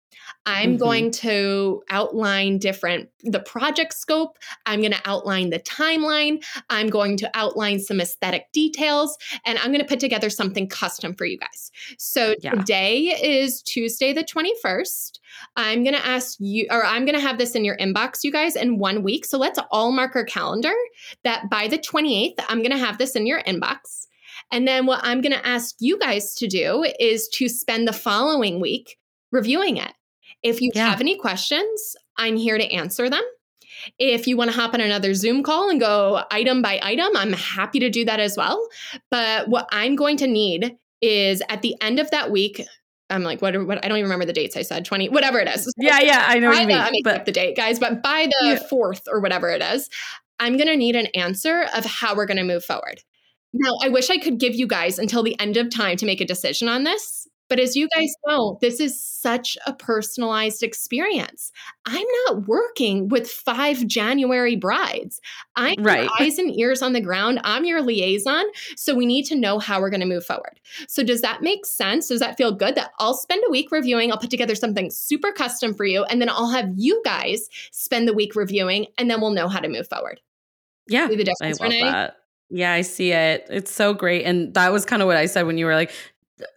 [0.47, 0.79] I'm mm-hmm.
[0.79, 4.38] going to outline different the project scope.
[4.67, 6.45] I'm going to outline the timeline.
[6.69, 11.15] I'm going to outline some aesthetic details and I'm going to put together something custom
[11.15, 11.71] for you guys.
[11.99, 12.53] So yeah.
[12.53, 15.19] today is Tuesday the 21st.
[15.57, 18.33] I'm going to ask you or I'm going to have this in your inbox you
[18.33, 19.25] guys in 1 week.
[19.25, 20.75] So let's all mark our calendar
[21.25, 24.07] that by the 28th I'm going to have this in your inbox.
[24.53, 27.93] And then what I'm going to ask you guys to do is to spend the
[27.93, 28.99] following week
[29.33, 29.93] reviewing it.
[30.43, 30.91] If you yeah.
[30.91, 33.23] have any questions, I'm here to answer them.
[33.99, 37.33] If you want to hop on another Zoom call and go item by item, I'm
[37.33, 38.69] happy to do that as well.
[39.11, 42.65] But what I'm going to need is at the end of that week,
[43.11, 45.49] I'm like, what, what I don't even remember the dates I said, 20, whatever it
[45.49, 45.73] is.
[45.79, 46.79] Yeah, yeah, I know what you mean.
[46.79, 48.59] The, but the date, guys, but by the yeah.
[48.69, 49.88] fourth or whatever it is,
[50.38, 53.01] I'm going to need an answer of how we're going to move forward.
[53.53, 56.21] Now, I wish I could give you guys until the end of time to make
[56.21, 57.29] a decision on this.
[57.53, 61.53] But as you guys know, this is such a personalized experience.
[61.85, 65.21] I'm not working with five January brides.
[65.55, 66.09] I'm right.
[66.19, 67.43] eyes and ears on the ground.
[67.45, 68.45] I'm your liaison.
[68.77, 70.61] So we need to know how we're going to move forward.
[70.88, 72.09] So does that make sense?
[72.09, 74.11] Does that feel good that I'll spend a week reviewing?
[74.11, 76.05] I'll put together something super custom for you.
[76.05, 79.61] And then I'll have you guys spend the week reviewing and then we'll know how
[79.61, 80.23] to move forward.
[80.88, 81.07] Yeah.
[81.07, 81.83] See the difference, I love Renee?
[81.83, 82.17] that.
[82.55, 83.47] Yeah, I see it.
[83.49, 84.25] It's so great.
[84.25, 85.91] And that was kind of what I said when you were like,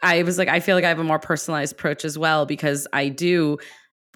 [0.03, 2.85] I was like, I feel like I have a more personalized approach as well because
[2.91, 3.57] I do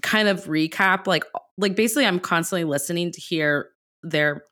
[0.02, 1.24] kind of recap, like,
[1.58, 3.70] like basically, I'm constantly listening to hear
[4.04, 4.44] their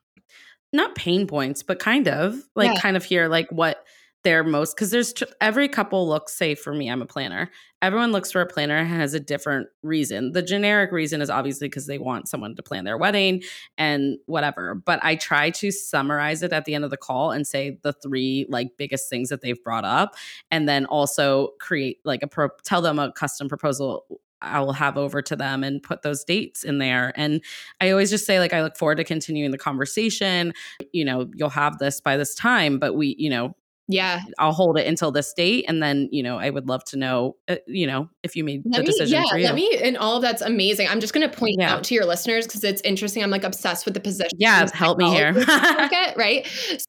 [0.72, 2.80] not pain points, but kind of like yeah.
[2.80, 3.84] kind of hear like what
[4.24, 7.50] they're most because there's every couple looks say for me i'm a planner
[7.82, 11.86] everyone looks for a planner has a different reason the generic reason is obviously because
[11.86, 13.42] they want someone to plan their wedding
[13.76, 17.46] and whatever but i try to summarize it at the end of the call and
[17.46, 20.14] say the three like biggest things that they've brought up
[20.50, 24.04] and then also create like a pro tell them a custom proposal
[24.40, 27.12] I will have over to them and put those dates in there.
[27.16, 27.42] And
[27.80, 30.52] I always just say, like, I look forward to continuing the conversation.
[30.92, 33.56] You know, you'll have this by this time, but we, you know,
[33.88, 34.20] yeah.
[34.38, 37.36] I'll hold it until this date and then you know i would love to know
[37.48, 40.16] uh, you know if you made let the me, decision yeah let me and all
[40.16, 40.88] of that's amazing.
[40.88, 41.72] I'm just going to point yeah.
[41.72, 43.22] out to your listeners because it's interesting.
[43.22, 45.32] I'm like obsessed with the position yeah help me here.
[45.46, 46.46] market, right?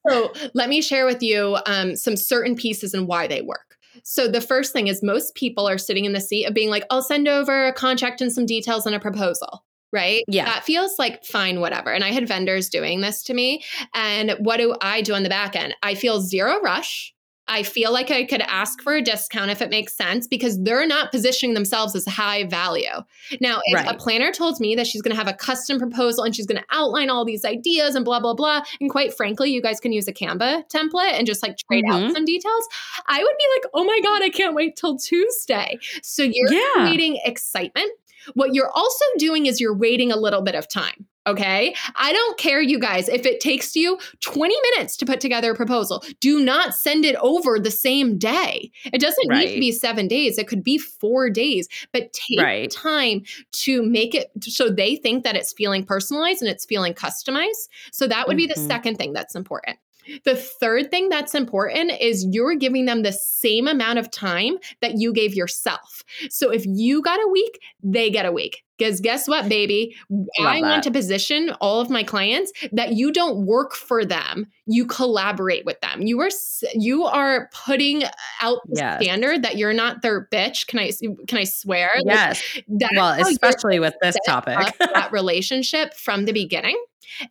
[0.08, 3.76] So let me share with you um, some certain pieces and why they work.
[4.02, 6.84] So the first thing is most people are sitting in the seat of being like
[6.90, 10.24] i'll send over a contract and some details and a proposal right?
[10.28, 10.44] Yeah.
[10.44, 11.92] That feels like fine, whatever.
[11.92, 13.64] And I had vendors doing this to me.
[13.94, 15.74] And what do I do on the back end?
[15.82, 17.14] I feel zero rush.
[17.50, 20.86] I feel like I could ask for a discount if it makes sense because they're
[20.86, 23.02] not positioning themselves as high value.
[23.40, 23.92] Now, if right.
[23.92, 26.60] a planner told me that she's going to have a custom proposal and she's going
[26.60, 29.92] to outline all these ideas and blah, blah, blah, and quite frankly, you guys can
[29.92, 32.04] use a Canva template and just like trade mm-hmm.
[32.04, 32.68] out some details,
[33.06, 35.76] I would be like, oh my God, I can't wait till Tuesday.
[36.02, 36.68] So you're yeah.
[36.74, 37.90] creating excitement
[38.34, 41.06] what you're also doing is you're waiting a little bit of time.
[41.26, 41.74] Okay.
[41.96, 45.54] I don't care, you guys, if it takes you 20 minutes to put together a
[45.54, 46.02] proposal.
[46.20, 48.72] Do not send it over the same day.
[48.86, 49.46] It doesn't right.
[49.46, 52.70] need to be seven days, it could be four days, but take right.
[52.70, 57.68] time to make it so they think that it's feeling personalized and it's feeling customized.
[57.92, 58.38] So that would mm-hmm.
[58.38, 58.66] be the mm-hmm.
[58.66, 59.78] second thing that's important.
[60.24, 64.98] The third thing that's important is you're giving them the same amount of time that
[64.98, 66.02] you gave yourself.
[66.28, 68.62] So if you got a week, they get a week.
[68.80, 69.94] Because guess what, baby?
[70.08, 70.68] Love I that.
[70.68, 75.66] want to position all of my clients that you don't work for them, you collaborate
[75.66, 76.00] with them.
[76.00, 76.30] You are
[76.72, 78.04] you are putting
[78.40, 79.02] out the yes.
[79.02, 80.66] standard that you're not their bitch.
[80.66, 80.92] Can I
[81.28, 81.90] can I swear?
[82.06, 82.42] Yes.
[82.68, 86.82] Like, well, especially with this topic, that relationship from the beginning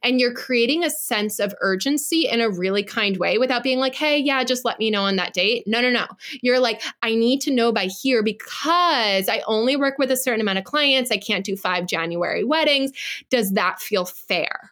[0.04, 3.96] and you're creating a sense of urgency in a really kind way without being like,
[3.96, 5.64] hey, yeah, just let me know on that date.
[5.68, 6.06] No, no, no.
[6.42, 10.42] You're like, I need to know by here because I only work with a certain
[10.42, 11.12] amount of clients.
[11.12, 12.92] I can't do five January weddings.
[13.30, 14.72] Does that feel fair?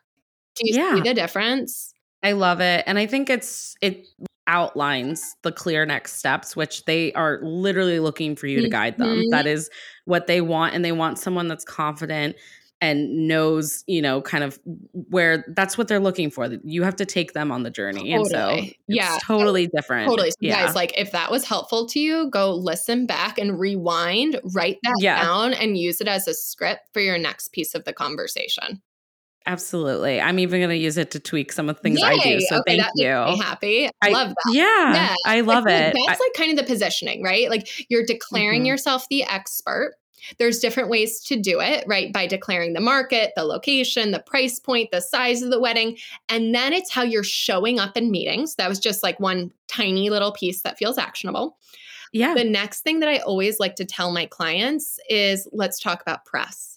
[0.56, 0.96] Do you yeah.
[0.96, 1.94] see the difference?
[2.24, 2.84] I love it.
[2.88, 4.08] And I think it's, it,
[4.48, 9.10] outlines the clear next steps, which they are literally looking for you to guide them.
[9.10, 9.30] Mm-hmm.
[9.32, 9.70] That is
[10.06, 10.74] what they want.
[10.74, 12.36] And they want someone that's confident
[12.80, 14.60] and knows, you know, kind of
[14.92, 16.48] where that's what they're looking for.
[16.64, 18.12] You have to take them on the journey.
[18.12, 18.18] Totally.
[18.18, 20.08] And so yeah, totally different.
[20.10, 20.32] Totally.
[20.32, 20.66] So yeah.
[20.66, 24.96] Guys, like if that was helpful to you, go listen back and rewind, write that
[25.00, 25.24] yeah.
[25.24, 28.82] down and use it as a script for your next piece of the conversation.
[29.48, 30.20] Absolutely.
[30.20, 32.06] I'm even going to use it to tweak some of the things Yay.
[32.06, 32.42] I do.
[32.42, 33.42] So okay, thank you.
[33.42, 33.90] happy.
[34.02, 34.54] I, love that.
[34.54, 35.16] Yeah, yeah.
[35.26, 35.96] I love like, it.
[36.06, 37.50] That's I, like kind of the positioning, right?
[37.50, 38.68] Like you're declaring mm-hmm.
[38.68, 39.96] yourself the expert
[40.38, 42.12] There's different ways to do it, right?
[42.12, 45.98] By declaring the market, the location, the price point, the size of the wedding.
[46.30, 48.56] And then it's how you're showing up in meetings.
[48.56, 51.58] That was just like one tiny little piece that feels actionable.
[52.14, 52.34] Yeah.
[52.34, 56.26] The next thing that I always like to tell my clients is let's talk about
[56.26, 56.77] press.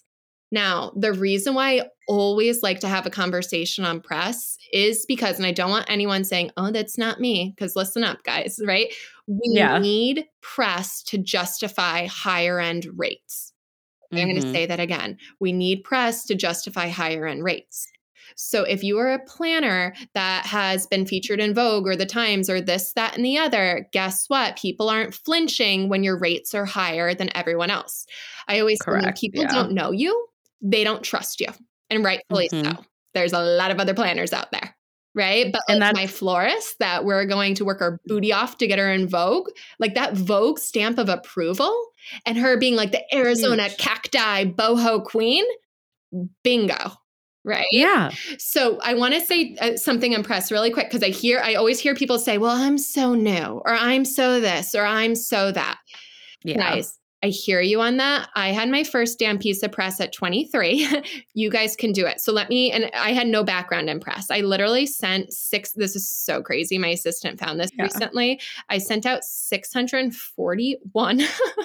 [0.51, 5.37] Now, the reason why I always like to have a conversation on press is because,
[5.37, 8.93] and I don't want anyone saying, oh, that's not me, because listen up, guys, right?
[9.27, 9.77] We yeah.
[9.79, 13.53] need press to justify higher end rates.
[14.11, 14.21] Mm-hmm.
[14.21, 15.17] I'm going to say that again.
[15.39, 17.87] We need press to justify higher end rates.
[18.35, 22.49] So if you are a planner that has been featured in Vogue or the Times
[22.49, 24.57] or this, that, and the other, guess what?
[24.57, 28.05] People aren't flinching when your rates are higher than everyone else.
[28.47, 29.19] I always Correct.
[29.19, 29.51] people yeah.
[29.51, 30.27] don't know you,
[30.61, 31.47] they don't trust you.
[31.89, 32.71] And rightfully mm-hmm.
[32.71, 32.85] so.
[33.13, 34.75] There's a lot of other planners out there.
[35.13, 35.51] Right.
[35.51, 38.79] But and like my florist that we're going to work our booty off to get
[38.79, 41.77] her in Vogue, like that Vogue stamp of approval
[42.25, 43.77] and her being like the Arizona Huge.
[43.77, 45.43] cacti boho queen,
[46.43, 46.93] bingo
[47.43, 51.09] right yeah so i want to say uh, something on press really quick because i
[51.09, 54.85] hear i always hear people say well i'm so new or i'm so this or
[54.85, 55.79] i'm so that
[56.43, 56.57] yeah.
[56.57, 58.29] guys I hear you on that.
[58.35, 60.87] I had my first damn piece of press at 23.
[61.35, 62.19] you guys can do it.
[62.19, 64.31] So let me, and I had no background in press.
[64.31, 66.79] I literally sent six, this is so crazy.
[66.79, 67.83] My assistant found this yeah.
[67.83, 68.41] recently.
[68.69, 71.21] I sent out 641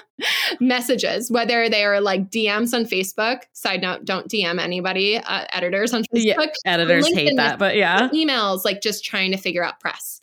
[0.60, 3.44] messages, whether they are like DMs on Facebook.
[3.54, 6.50] Side note, don't DM anybody, uh, editors on Facebook.
[6.64, 8.08] Yeah, editors hate that, but yeah.
[8.10, 10.20] Emails, like just trying to figure out press.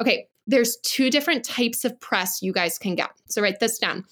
[0.00, 3.10] Okay, there's two different types of press you guys can get.
[3.28, 4.04] So write this down.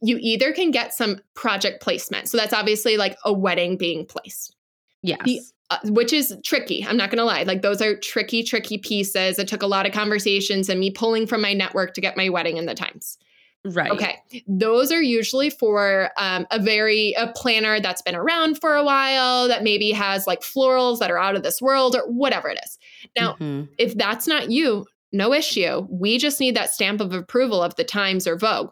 [0.00, 2.28] You either can get some project placement.
[2.28, 4.56] So that's obviously like a wedding being placed.
[5.02, 5.20] Yes.
[5.24, 6.84] The, uh, which is tricky.
[6.86, 7.42] I'm not going to lie.
[7.42, 9.38] Like those are tricky, tricky pieces.
[9.38, 12.28] It took a lot of conversations and me pulling from my network to get my
[12.28, 13.18] wedding in the times.
[13.64, 13.90] Right.
[13.90, 14.16] Okay.
[14.46, 19.48] Those are usually for um, a very a planner that's been around for a while
[19.48, 22.78] that maybe has like florals that are out of this world or whatever it is.
[23.18, 23.64] Now, mm-hmm.
[23.78, 25.86] if that's not you, no issue.
[25.90, 28.70] We just need that stamp of approval of the Times or Vogue.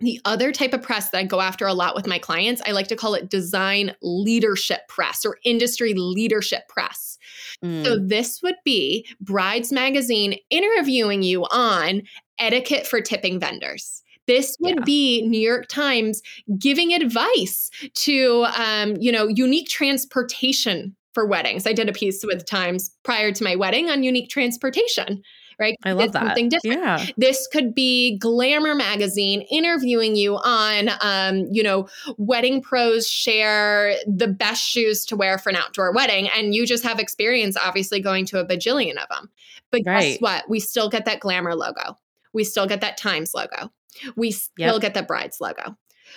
[0.00, 2.72] The other type of press that I go after a lot with my clients, I
[2.72, 7.18] like to call it design leadership press or industry leadership press.
[7.64, 7.84] Mm.
[7.84, 12.02] So, this would be Brides Magazine interviewing you on
[12.40, 14.02] etiquette for tipping vendors.
[14.26, 14.84] This would yeah.
[14.84, 16.20] be New York Times
[16.58, 21.66] giving advice to, um, you know, unique transportation for weddings.
[21.66, 25.22] I did a piece with Times prior to my wedding on unique transportation
[25.58, 25.76] right?
[25.84, 26.26] I love that.
[26.26, 26.80] Something different.
[26.80, 27.06] Yeah.
[27.16, 34.28] This could be Glamour magazine interviewing you on, um, you know, wedding pros share the
[34.28, 38.24] best shoes to wear for an outdoor wedding, and you just have experience, obviously, going
[38.26, 39.30] to a bajillion of them.
[39.70, 40.12] But right.
[40.12, 40.48] guess what?
[40.48, 41.98] We still get that Glamour logo.
[42.32, 43.70] We still get that Times logo.
[44.16, 44.80] We still yep.
[44.80, 45.76] get the Brides logo.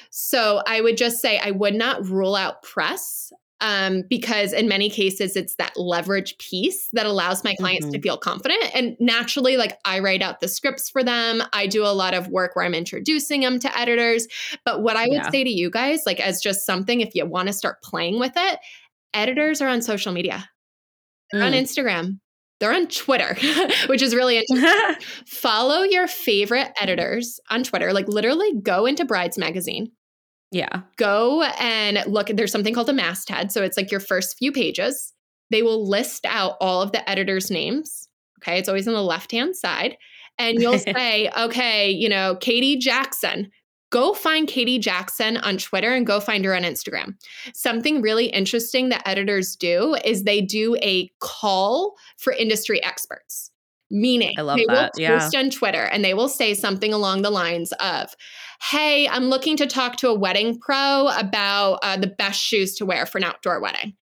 [0.09, 4.89] So I would just say I would not rule out press um, because in many
[4.89, 7.93] cases it's that leverage piece that allows my clients mm-hmm.
[7.93, 8.63] to feel confident.
[8.75, 11.41] And naturally, like I write out the scripts for them.
[11.53, 14.27] I do a lot of work where I'm introducing them to editors.
[14.65, 15.29] But what I would yeah.
[15.29, 18.33] say to you guys, like as just something, if you want to start playing with
[18.35, 18.59] it,
[19.13, 20.47] editors are on social media.
[21.31, 21.47] They're mm.
[21.47, 22.19] on Instagram.
[22.59, 23.35] They're on Twitter,
[23.87, 24.95] which is really interesting.
[25.27, 27.93] Follow your favorite editors on Twitter.
[27.93, 29.91] Like literally go into Brides Magazine,
[30.51, 30.81] yeah.
[30.97, 32.27] Go and look.
[32.27, 33.51] There's something called a masthead.
[33.51, 35.13] So it's like your first few pages.
[35.51, 38.07] They will list out all of the editors' names.
[38.39, 38.57] Okay.
[38.57, 39.97] It's always on the left hand side.
[40.37, 43.51] And you'll say, okay, you know, Katie Jackson.
[43.91, 47.13] Go find Katie Jackson on Twitter and go find her on Instagram.
[47.53, 53.51] Something really interesting that editors do is they do a call for industry experts.
[53.91, 54.93] Meaning, I love they that.
[54.99, 55.39] will post yeah.
[55.39, 58.15] on Twitter and they will say something along the lines of,
[58.61, 62.85] "Hey, I'm looking to talk to a wedding pro about uh, the best shoes to
[62.85, 63.93] wear for an outdoor wedding."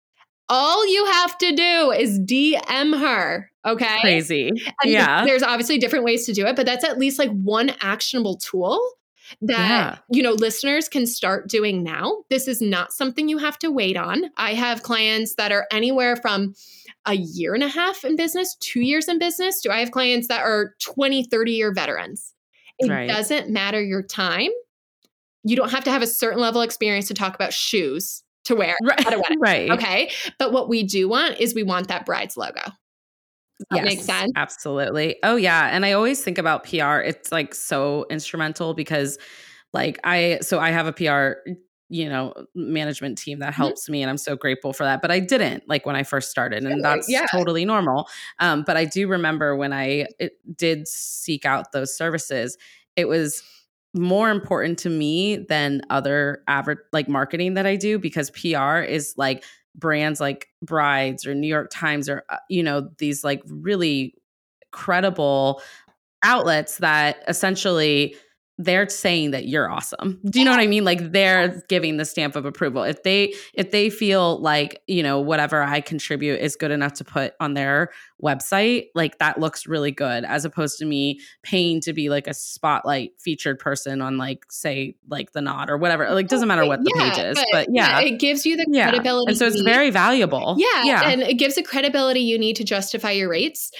[0.49, 3.49] All you have to do is DM her.
[3.65, 4.01] Okay.
[4.01, 4.49] Crazy.
[4.49, 5.23] And yeah.
[5.25, 8.79] There's obviously different ways to do it, but that's at least like one actionable tool
[9.41, 9.97] that yeah.
[10.11, 13.97] you know listeners can start doing now this is not something you have to wait
[13.97, 16.53] on i have clients that are anywhere from
[17.05, 19.61] a year and a half in business, two years in business?
[19.61, 22.32] Do I have clients that are 20, 30 year veterans?
[22.79, 23.07] It right.
[23.07, 24.49] doesn't matter your time.
[25.43, 28.55] You don't have to have a certain level of experience to talk about shoes to
[28.55, 29.05] wear right.
[29.05, 29.39] at a wedding.
[29.39, 29.71] right.
[29.71, 30.11] Okay.
[30.39, 32.61] But what we do want is we want that bride's logo.
[32.63, 34.31] Does that yes, make sense?
[34.35, 35.17] Absolutely.
[35.23, 35.69] Oh, yeah.
[35.71, 36.99] And I always think about PR.
[36.99, 39.17] It's like so instrumental because,
[39.73, 41.49] like, I, so I have a PR
[41.93, 43.61] you know management team that mm-hmm.
[43.61, 43.93] helps mm-hmm.
[43.93, 46.63] me and i'm so grateful for that but i didn't like when i first started
[46.63, 47.25] and that's yeah.
[47.31, 48.07] totally normal
[48.39, 50.07] um, but i do remember when i
[50.57, 52.57] did seek out those services
[52.95, 53.43] it was
[53.93, 59.13] more important to me than other average like marketing that I do because PR is
[59.17, 59.43] like
[59.75, 64.15] brands like Brides or New York Times or uh, you know these like really
[64.71, 65.61] credible
[66.23, 68.15] outlets that essentially
[68.63, 70.19] they're saying that you're awesome.
[70.25, 70.83] Do you know what I mean?
[70.83, 72.83] Like they're giving the stamp of approval.
[72.83, 77.03] If they if they feel like, you know, whatever I contribute is good enough to
[77.03, 77.91] put on their
[78.23, 82.33] website, like that looks really good as opposed to me paying to be like a
[82.33, 86.09] spotlight featured person on like say like the Knot or whatever.
[86.11, 87.99] Like doesn't matter what the yeah, page is, but, but yeah.
[87.99, 88.07] yeah.
[88.07, 88.89] it gives you the yeah.
[88.89, 89.31] credibility.
[89.31, 90.55] And so it's very valuable.
[90.57, 91.09] Yeah, yeah.
[91.09, 93.71] And it gives the credibility you need to justify your rates.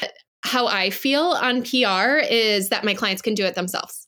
[0.42, 4.08] How I feel on PR is that my clients can do it themselves.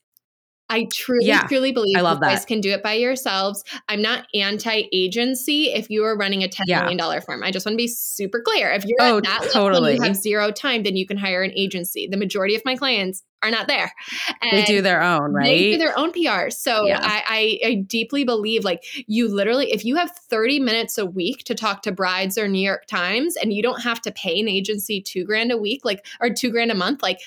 [0.70, 3.64] I truly, yeah, truly believe I love you guys can do it by yourselves.
[3.88, 6.82] I'm not anti-agency if you are running a ten yeah.
[6.82, 7.44] million dollar firm.
[7.44, 8.72] I just want to be super clear.
[8.72, 9.94] If you're oh, at that totally.
[9.94, 12.08] level, you have zero time, then you can hire an agency.
[12.08, 13.94] The majority of my clients are not there.
[14.42, 15.46] And they do their own, right?
[15.46, 16.50] They do their own PR.
[16.50, 17.00] So yeah.
[17.02, 21.44] I, I, I deeply believe like you literally, if you have 30 minutes a week
[21.46, 24.48] to talk to brides or New York Times and you don't have to pay an
[24.48, 27.20] agency two grand a week, like or two grand a month, like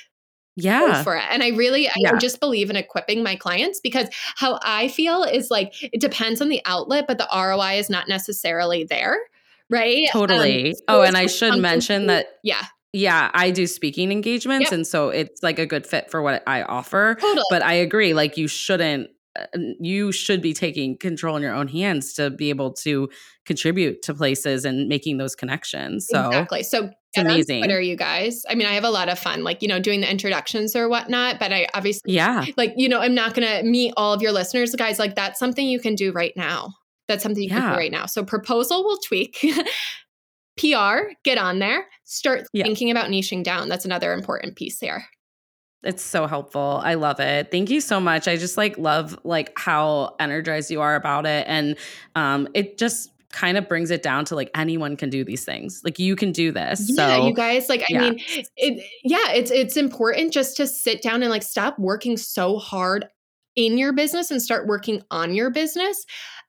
[0.61, 2.13] yeah for it and i really yeah.
[2.13, 6.41] i just believe in equipping my clients because how i feel is like it depends
[6.41, 9.17] on the outlet but the roi is not necessarily there
[9.71, 14.11] right totally um, so oh and i should mention that yeah yeah, I do speaking
[14.11, 14.67] engagements.
[14.67, 14.73] Yep.
[14.73, 17.19] And so it's like a good fit for what I offer.
[17.21, 17.45] Totally.
[17.51, 21.69] But I agree, like, you shouldn't, Uh, you should be taking control in your own
[21.69, 23.09] hands to be able to
[23.47, 26.07] contribute to places and making those connections.
[26.09, 26.63] So, exactly.
[26.63, 27.71] So, it's amazing.
[27.71, 28.43] Are you guys.
[28.49, 30.89] I mean, I have a lot of fun, like, you know, doing the introductions or
[30.89, 34.21] whatnot, but I obviously, yeah, like, you know, I'm not going to meet all of
[34.21, 34.99] your listeners, guys.
[34.99, 36.75] Like, that's something you can do right now.
[37.07, 37.61] That's something you yeah.
[37.61, 38.07] can do right now.
[38.07, 39.45] So, proposal will tweak.
[40.59, 42.65] PR, get on there, start yeah.
[42.65, 43.69] thinking about niching down.
[43.69, 45.05] That's another important piece here.
[45.85, 46.81] It's so helpful.
[46.83, 47.51] I love it.
[47.51, 48.27] Thank you so much.
[48.27, 51.77] I just like love like how energized you are about it and
[52.17, 55.83] um it just kind of brings it down to like anyone can do these things.
[55.85, 56.91] Like you can do this.
[56.91, 58.01] Yeah, so, you guys, like I yeah.
[58.01, 58.21] mean,
[58.57, 63.07] it, yeah, it's it's important just to sit down and like stop working so hard
[63.57, 66.05] in your business and start working on your business.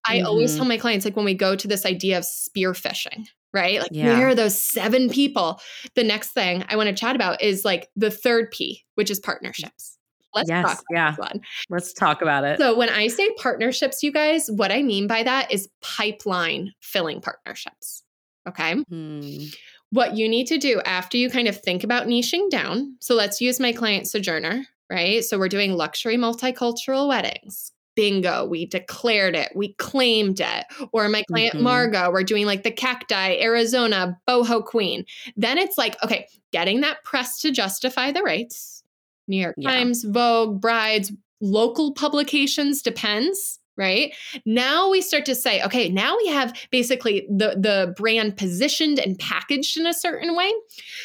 [0.08, 0.28] I mm-hmm.
[0.28, 3.80] always tell my clients like when we go to this idea of spear phishing, right?
[3.80, 4.18] Like, yeah.
[4.18, 5.60] where are those seven people?
[5.96, 9.20] The next thing I want to chat about is like the third P, which is
[9.20, 9.98] partnerships.
[10.34, 11.16] Let's yes, talk yeah.
[11.16, 11.42] one.
[11.70, 12.60] Let's talk about it.
[12.60, 17.22] So, when I say partnerships, you guys, what I mean by that is pipeline filling
[17.22, 18.04] partnerships.
[18.48, 18.76] Okay.
[18.76, 19.46] Hmm.
[19.92, 22.96] What you need to do after you kind of think about niching down.
[23.00, 25.24] So, let's use my client Sojourner, right?
[25.24, 30.66] So, we're doing luxury multicultural weddings, bingo, we declared it, we claimed it.
[30.94, 31.66] Or my client mm-hmm.
[31.66, 35.04] Margot, we're doing like the cacti, Arizona, boho queen.
[35.36, 38.84] Then it's like, okay, getting that press to justify the rights.
[39.28, 39.70] New York yeah.
[39.70, 44.14] Times, Vogue, Brides, local publications depends right
[44.46, 49.18] now we start to say okay now we have basically the the brand positioned and
[49.20, 50.52] packaged in a certain way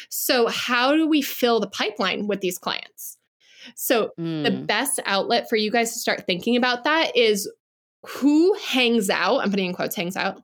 [0.09, 3.14] so how do we fill the pipeline with these clients
[3.75, 4.43] so mm.
[4.43, 7.51] the best outlet for you guys to start thinking about that is
[8.07, 10.41] who hangs out, I'm putting in quotes, hangs out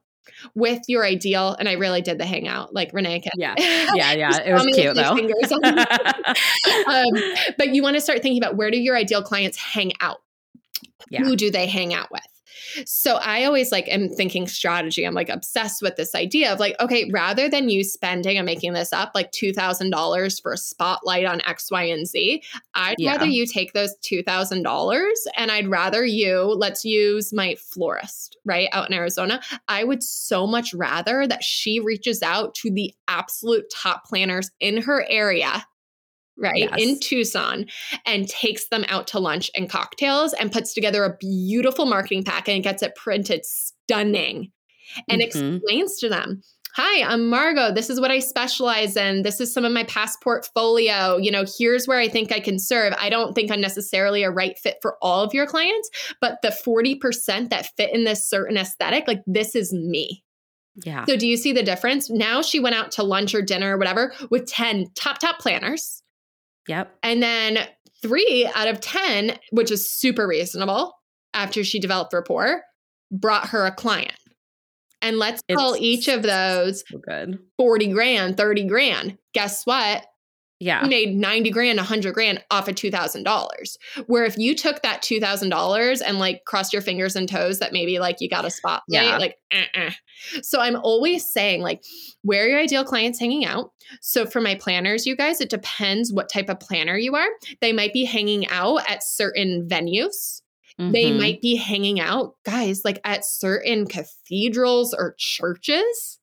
[0.54, 1.54] with your ideal.
[1.58, 3.32] And I really did the hangout, like Renee can.
[3.36, 3.54] Yeah.
[3.94, 4.12] Yeah.
[4.12, 4.40] Yeah.
[4.44, 5.10] it was cute though.
[6.92, 10.22] um, but you want to start thinking about where do your ideal clients hang out?
[11.10, 11.22] Yeah.
[11.22, 12.22] Who do they hang out with?
[12.86, 15.04] So I always like am thinking strategy.
[15.04, 18.72] I'm like obsessed with this idea of like, okay, rather than you spending, I'm making
[18.72, 22.42] this up, like $2,000 for a spotlight on X, Y, and Z,
[22.74, 23.12] I'd yeah.
[23.12, 28.88] rather you take those $2,000 and I'd rather you, let's use my florist, right, out
[28.88, 29.40] in Arizona.
[29.68, 34.80] I would so much rather that she reaches out to the absolute top planners in
[34.82, 35.64] her area
[36.38, 36.74] right yes.
[36.78, 37.66] in Tucson
[38.06, 42.54] and takes them out to lunch and cocktails and puts together a beautiful marketing packet
[42.54, 44.50] and gets it printed stunning
[45.08, 45.56] and mm-hmm.
[45.56, 46.42] explains to them
[46.74, 47.74] Hi, I'm Margot.
[47.74, 49.24] This is what I specialize in.
[49.24, 51.18] This is some of my past portfolio.
[51.18, 52.94] You know, here's where I think I can serve.
[52.98, 56.48] I don't think I'm necessarily a right fit for all of your clients, but the
[56.48, 60.24] 40% that fit in this certain aesthetic, like this is me.
[60.76, 61.04] Yeah.
[61.04, 62.08] So do you see the difference?
[62.08, 66.01] Now she went out to lunch or dinner or whatever with 10 top, top planners
[66.68, 66.94] Yep.
[67.02, 67.58] And then
[68.02, 70.94] three out of 10, which is super reasonable
[71.34, 72.62] after she developed rapport,
[73.10, 74.16] brought her a client.
[75.00, 77.38] And let's it's call each of those so good.
[77.58, 79.18] 40 grand, 30 grand.
[79.34, 80.04] Guess what?
[80.62, 80.84] Yeah.
[80.84, 83.76] You made 90 grand, 100 grand off of $2,000.
[84.06, 87.98] Where if you took that $2,000 and like crossed your fingers and toes that maybe
[87.98, 89.16] like you got a spot, yeah.
[89.18, 89.90] like, uh-uh.
[90.42, 91.82] so I'm always saying like,
[92.22, 93.72] where are your ideal clients hanging out.
[94.00, 97.28] So for my planners, you guys, it depends what type of planner you are.
[97.60, 100.42] They might be hanging out at certain venues
[100.80, 100.92] Mm-hmm.
[100.92, 106.18] They might be hanging out, guys, like at certain cathedrals or churches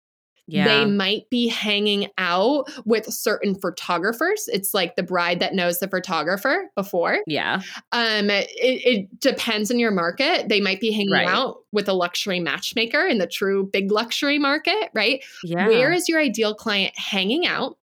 [0.49, 0.65] yeah.
[0.65, 4.49] They might be hanging out with certain photographers.
[4.51, 7.19] It's like the bride that knows the photographer before.
[7.27, 7.61] Yeah.
[7.91, 10.49] Um, it, it depends on your market.
[10.49, 11.27] They might be hanging right.
[11.27, 15.23] out with a luxury matchmaker in the true big luxury market, right?
[15.43, 15.67] Yeah.
[15.67, 17.77] Where is your ideal client hanging out?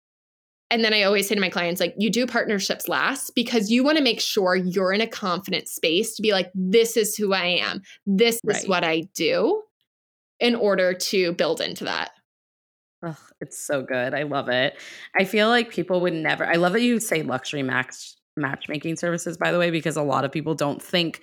[0.70, 3.84] And then I always say to my clients, like, you do partnerships last because you
[3.84, 7.34] want to make sure you're in a confident space to be like, this is who
[7.34, 7.82] I am.
[8.06, 8.56] This right.
[8.56, 9.62] is what I do
[10.40, 12.12] in order to build into that.
[13.02, 14.14] Oh, it's so good.
[14.14, 14.74] I love it.
[15.18, 16.46] I feel like people would never.
[16.46, 20.24] I love that you say luxury match matchmaking services, by the way, because a lot
[20.24, 21.20] of people don't think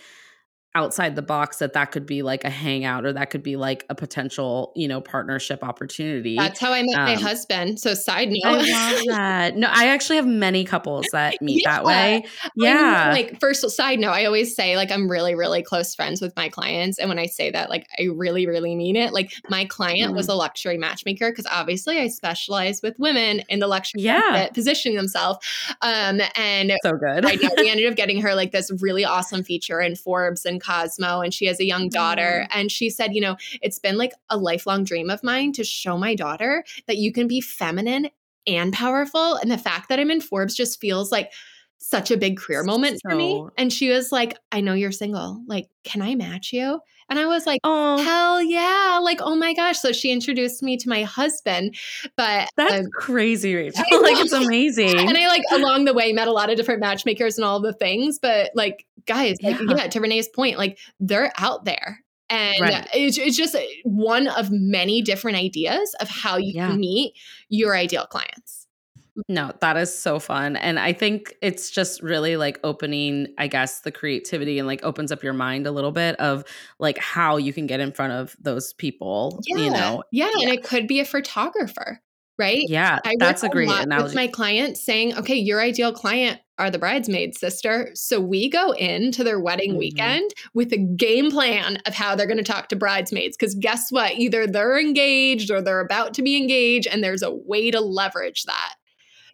[0.75, 3.85] outside the box that that could be like a hangout or that could be like
[3.89, 8.29] a potential you know partnership opportunity that's how i met um, my husband so side
[8.29, 11.71] note i love that no i actually have many couples that meet yeah.
[11.71, 12.23] that way
[12.55, 15.95] yeah I mean, like first side note i always say like i'm really really close
[15.95, 19.11] friends with my clients and when i say that like i really really mean it
[19.11, 20.15] like my client mm.
[20.15, 24.49] was a luxury matchmaker because obviously i specialize with women in the luxury yeah.
[24.53, 25.39] positioning themselves
[25.81, 29.43] um and so good I know we ended up getting her like this really awesome
[29.43, 32.45] feature in forbes and Cosmo and she has a young daughter.
[32.45, 32.57] Mm.
[32.57, 35.97] And she said, you know, it's been like a lifelong dream of mine to show
[35.97, 38.09] my daughter that you can be feminine
[38.47, 39.35] and powerful.
[39.35, 41.31] And the fact that I'm in Forbes just feels like
[41.79, 43.09] such a big career moment so.
[43.09, 43.45] for me.
[43.57, 45.41] And she was like, I know you're single.
[45.47, 46.79] Like, can I match you?
[47.09, 48.99] And I was like, oh, hell yeah.
[49.01, 49.79] Like, oh my gosh.
[49.79, 51.75] So she introduced me to my husband.
[52.15, 53.83] But that's um, crazy, Rachael.
[54.01, 54.99] like, it's amazing.
[54.99, 57.73] And I, like, along the way, met a lot of different matchmakers and all the
[57.73, 58.19] things.
[58.19, 59.57] But, like, guys, yeah.
[59.57, 61.99] like, yeah, to Renee's point, like, they're out there.
[62.29, 62.87] And right.
[62.93, 66.67] it's, it's just one of many different ideas of how you yeah.
[66.67, 67.13] can meet
[67.47, 68.58] your ideal clients.
[69.27, 70.55] No, that is so fun.
[70.55, 75.11] And I think it's just really like opening, I guess, the creativity and like opens
[75.11, 76.43] up your mind a little bit of
[76.79, 79.57] like how you can get in front of those people, yeah.
[79.57, 80.03] you know?
[80.11, 80.29] Yeah.
[80.35, 80.43] yeah.
[80.43, 81.99] And it could be a photographer,
[82.37, 82.63] right?
[82.67, 82.99] Yeah.
[83.03, 84.03] I that's a great a analogy.
[84.05, 87.89] With my clients saying, okay, your ideal client are the bridesmaids, sister.
[87.93, 89.79] So we go into their wedding mm-hmm.
[89.79, 93.37] weekend with a game plan of how they're going to talk to bridesmaids.
[93.37, 94.15] Because guess what?
[94.15, 98.43] Either they're engaged or they're about to be engaged, and there's a way to leverage
[98.43, 98.75] that.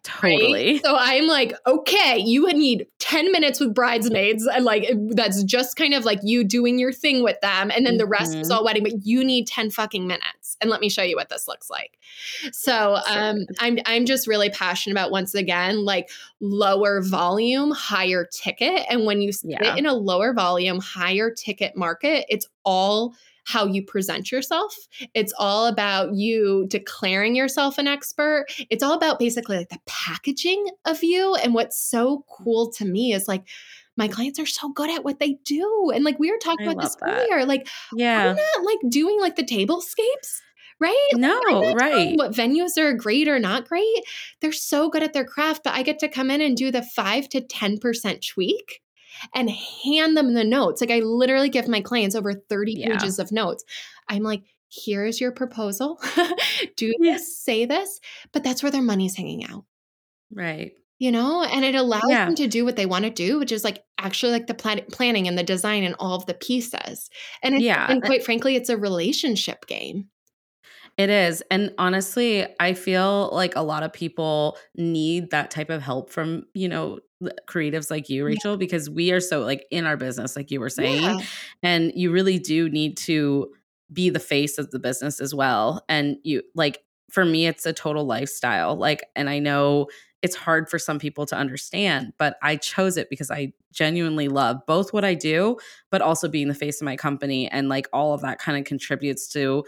[0.06, 0.74] Totally.
[0.74, 0.82] Right?
[0.84, 4.46] So I'm like, okay, you would need 10 minutes with bridesmaids.
[4.46, 7.72] And like, that's just kind of like you doing your thing with them.
[7.74, 7.98] And then mm-hmm.
[7.98, 8.56] the rest is mm-hmm.
[8.56, 10.56] all wedding, but you need 10 fucking minutes.
[10.60, 11.98] And let me show you what this looks like.
[12.52, 16.08] So um, I'm, I'm just really passionate about, once again, like
[16.40, 18.86] lower volume, higher ticket.
[18.88, 19.74] And when you sit yeah.
[19.74, 23.14] in a lower volume, higher ticket market, it's all
[23.46, 24.74] how you present yourself.
[25.14, 28.46] It's all about you declaring yourself an expert.
[28.70, 31.34] It's all about basically like the packaging of you.
[31.36, 33.44] And what's so cool to me is like,
[33.96, 35.90] my clients are so good at what they do.
[35.94, 37.08] And like we were talking I about this that.
[37.08, 40.42] earlier, like, yeah, I'm not like doing like the tablescapes
[40.78, 41.08] right?
[41.14, 41.40] No,
[41.74, 42.14] right.
[42.16, 44.02] What venues are great or not great.
[44.42, 46.82] They're so good at their craft, but I get to come in and do the
[46.82, 48.82] five to 10% tweak
[49.34, 50.80] and hand them the notes.
[50.80, 52.88] Like I literally give my clients over 30 yeah.
[52.88, 53.64] pages of notes.
[54.08, 56.00] I'm like, here's your proposal.
[56.76, 58.00] Do this, say this.
[58.32, 59.64] But that's where their money's hanging out.
[60.32, 60.72] Right.
[60.98, 62.24] You know, and it allows yeah.
[62.24, 64.86] them to do what they want to do, which is like actually like the plan-
[64.90, 67.10] planning and the design and all of the pieces.
[67.42, 70.08] And yeah, and eh quite frankly, it's a relationship game.
[70.96, 71.42] It is.
[71.50, 76.44] And honestly, I feel like a lot of people need that type of help from,
[76.54, 77.00] you know,
[77.48, 78.56] creatives like you, Rachael, yeah.
[78.56, 81.02] because we are so like in our business, like you were saying.
[81.02, 81.18] Yeah.
[81.62, 83.52] And you really do need to
[83.92, 85.84] be the face of the business as well.
[85.88, 88.74] And you like, for me, it's a total lifestyle.
[88.74, 89.88] Like, and I know
[90.22, 94.60] it's hard for some people to understand, but I chose it because I genuinely love
[94.66, 95.58] both what I do,
[95.90, 97.48] but also being the face of my company.
[97.48, 99.64] And like all of that kind of contributes to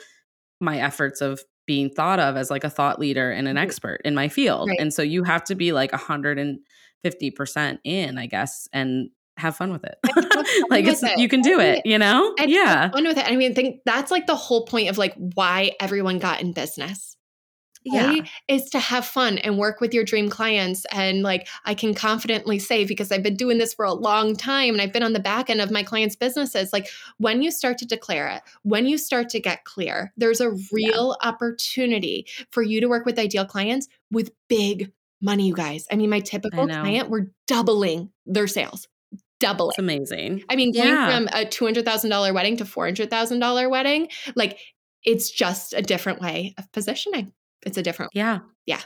[0.61, 3.65] my efforts of being thought of as like a thought leader and an mm-hmm.
[3.65, 4.69] expert in my field.
[4.69, 4.81] Right.
[4.81, 6.59] And so you have to be like 150%
[7.85, 9.99] in, I guess, and have fun with it.
[10.71, 11.19] like it's, it.
[11.19, 12.35] you can do it, you know?
[12.39, 12.91] And yeah.
[12.91, 13.27] fun with it.
[13.27, 16.53] I mean, I think that's like the whole point of like why everyone got in
[16.53, 17.18] business
[17.85, 18.20] yeah.
[18.49, 20.85] is to have fun and work with your dream clients.
[20.93, 24.74] And like I can confidently say, because I've been doing this for a long time
[24.74, 27.79] and I've been on the back end of my clients' businesses, like when you start
[27.79, 31.29] to declare it, when you start to get clear, there's a real yeah.
[31.29, 35.87] opportunity for you to work with ideal clients with big money, you guys.
[35.91, 38.89] I mean, my typical client, we're doubling their sales.
[39.41, 39.70] Doubling.
[39.70, 40.43] It's amazing.
[40.49, 41.16] I mean, going yeah.
[41.16, 44.59] from a $200,000 wedding to $400,000 wedding, like
[45.05, 47.33] it's just a different way of positioning.
[47.67, 48.13] It's a different.
[48.15, 48.41] Yeah.
[48.67, 48.81] Yeah.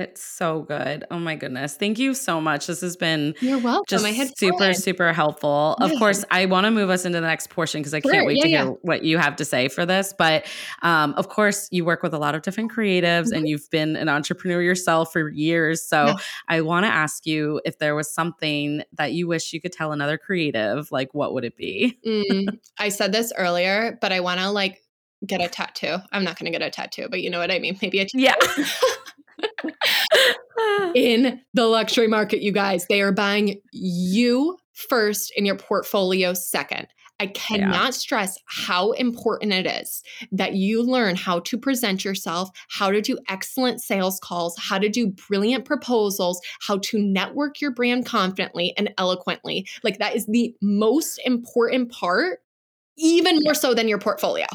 [0.00, 1.04] It's so good.
[1.10, 1.74] Oh my goodness.
[1.76, 2.68] Thank you so much.
[2.68, 3.82] This has been You're welcome.
[3.88, 4.74] just I had super, fun.
[4.74, 5.74] super helpful.
[5.80, 5.98] Of Yeah.
[5.98, 8.12] course, I want to move us into the next portion because I Sure.
[8.12, 8.62] can't wait Yeah, to yeah.
[8.66, 10.14] hear what you have to say for this.
[10.16, 10.46] But
[10.82, 13.38] um, of course, you work with a lot of different creatives Mhm.
[13.38, 15.82] and you've been an entrepreneur yourself for years.
[15.84, 16.14] So.
[16.46, 19.90] I want to ask you if there was something that you wish you could tell
[19.90, 21.98] another creative, like what would it be?
[22.06, 24.80] Mm, I said this earlier, but I want to like
[25.26, 25.96] get a tattoo.
[26.12, 27.78] I'm not going to get a tattoo, but you know what I mean.
[27.82, 28.20] Maybe a tattoo.
[28.20, 28.34] Yeah.
[30.94, 32.86] in the luxury market, you guys.
[32.88, 36.88] They are buying you first in your portfolio second.
[37.20, 42.92] I cannot stress how important it is that you learn how to present yourself, how
[42.92, 48.06] to do excellent sales calls, how to do brilliant proposals, how to network your brand
[48.06, 49.66] confidently and eloquently.
[49.82, 52.38] Like, that is the most important part,
[52.96, 54.46] even more so than your portfolio.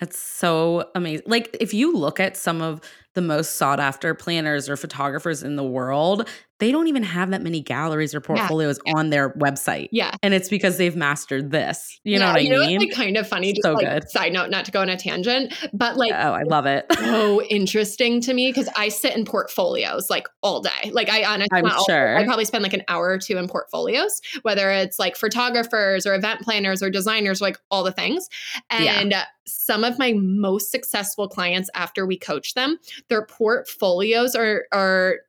[0.00, 1.24] It's so amazing.
[1.26, 2.80] Like if you look at some of
[3.18, 6.28] the most sought after planners or photographers in the world,
[6.60, 8.92] they don't even have that many galleries or portfolios yeah.
[8.96, 9.88] on their website.
[9.92, 10.12] Yeah.
[10.22, 12.00] And it's because they've mastered this.
[12.04, 12.78] You know Yeah, what I you know mean?
[12.78, 13.52] what's like kind of funny?
[13.52, 14.10] Just So like good.
[14.10, 16.86] side note, not to go on a tangent, but like oh, I love it.
[16.92, 20.90] so interesting to me because I sit in portfolios like all day.
[20.92, 22.16] Like I honestly, I'm all sure.
[22.16, 26.14] I probably spend like an hour or two in portfolios, whether it's like photographers or
[26.14, 28.28] event planners or designers, like all the things.
[28.70, 34.64] And uh, some of my most successful clients, after we coach them, their portfolios are
[34.72, 35.20] are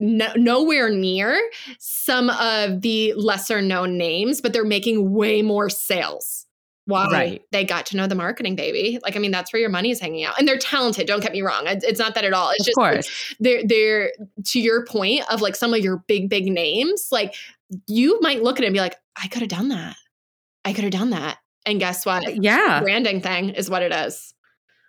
[0.00, 1.40] no, nowhere near
[1.78, 6.46] some of the lesser known names, but they're making way more sales.
[6.86, 7.08] Why?
[7.10, 7.42] Right.
[7.50, 8.98] They got to know the marketing, baby.
[9.02, 10.38] Like, I mean, that's where your money is hanging out.
[10.38, 11.06] And they're talented.
[11.06, 11.62] Don't get me wrong.
[11.66, 12.50] It's not that at all.
[12.50, 13.04] It's of just like,
[13.40, 14.12] they're they're
[14.44, 17.34] to your point of like some of your big, big names, like
[17.86, 19.96] you might look at it and be like, I could have done that.
[20.66, 21.38] I could have done that.
[21.64, 22.26] And guess what?
[22.26, 22.80] Uh, yeah.
[22.82, 24.34] Branding thing is what it is.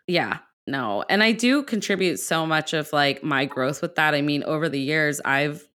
[0.07, 0.39] Yeah.
[0.67, 1.03] No.
[1.09, 4.15] And I do contribute so much of like my growth with that.
[4.15, 5.67] I mean, over the years, I've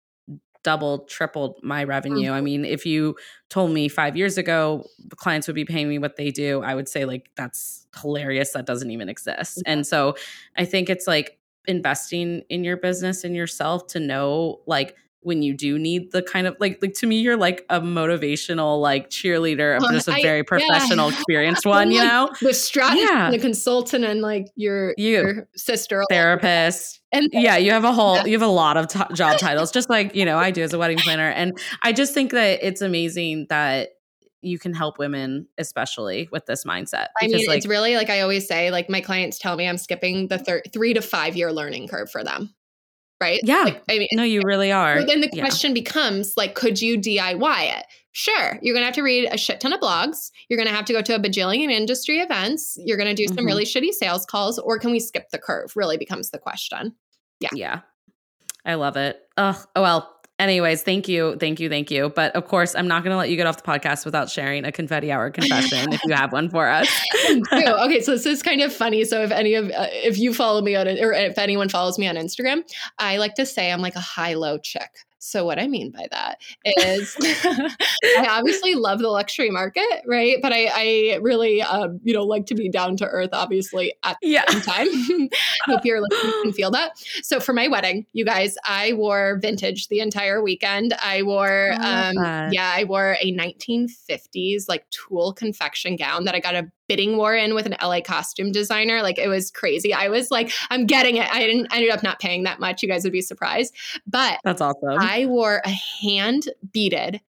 [0.64, 2.32] doubled, tripled my revenue.
[2.32, 2.44] I mm-hmm.
[2.44, 3.16] mean, if you
[3.50, 6.76] told me five years ago the clients would be paying me what they do, I
[6.76, 8.52] would say like that's hilarious.
[8.54, 9.62] That doesn't even exist.
[9.66, 10.16] And so
[10.58, 11.38] I think it's like
[11.68, 16.48] investing in your business and yourself to know like when you do need the kind
[16.48, 20.14] of like like to me you're like a motivational like cheerleader of Well, just a
[20.14, 20.44] I- very yeah.
[20.48, 23.30] professional experienced one you know The strategist, Yeah.
[23.30, 25.10] the consultant, and like your, You.
[25.22, 26.04] your sister.
[26.10, 28.26] therapist And yeah you have a whole Yeah.
[28.26, 30.74] you have a lot of t- job titles just like you know i do as
[30.74, 33.90] a wedding planner and i just think that it's amazing that
[34.42, 38.22] you can help women especially with this mindset I mean, like it's really like I
[38.22, 41.52] always say, like my clients tell me I'm skipping the thir- three to five year
[41.52, 42.56] learning curve for them.
[43.22, 43.42] Right?
[43.44, 43.64] Yeah.
[43.64, 45.44] Like, I mean, no you really are so then the Yeah.
[45.44, 47.86] question becomes like, could you DIY it?
[48.14, 48.58] Sure.
[48.62, 50.32] You're going to have to read a shit ton of blogs.
[50.48, 52.78] You're going to have to go to a bajillion industry events.
[52.84, 53.48] You're going to do some Mhm.
[53.48, 55.74] really shitty sales calls, or can we skip the curve?
[55.76, 56.96] Really becomes the question.
[57.40, 57.50] Yeah.
[57.54, 57.80] Yeah
[58.66, 59.56] i love it Ugh.
[59.78, 63.12] oh well anyways thank you thank you thank you but of course i'm not going
[63.12, 66.14] to let you get off the podcast without sharing a confetti hour confession if you
[66.14, 66.88] have one for us
[67.90, 69.04] Okay, so this is kind of funny.
[69.04, 71.98] So if any of uh, if you follow me on it, or if anyone follows
[71.98, 72.62] me on Instagram,
[72.98, 74.90] I like to say I'm like a high low chick.
[75.20, 80.38] So what I mean by that is, I obviously love the luxury market, right?
[80.42, 83.30] But I, I really, um, you know, like to be down to earth.
[83.34, 85.30] Obviously, at yeah the same time,
[85.66, 86.98] hope you're listening can feel that.
[87.22, 90.94] So for my wedding, you guys, I wore vintage the entire weekend.
[90.94, 96.40] I wore, I um, yeah, I wore a 1950s like tulle confection gown that I
[96.40, 99.02] got a bidding war in with an LA costume designer.
[99.02, 99.94] Like it was crazy.
[99.94, 101.34] I was like, I'm getting it.
[101.34, 102.84] I didn't I ended up not paying that much.
[102.84, 103.74] You guys would be surprised.
[104.06, 107.22] But that's awesome I wore a hand beaded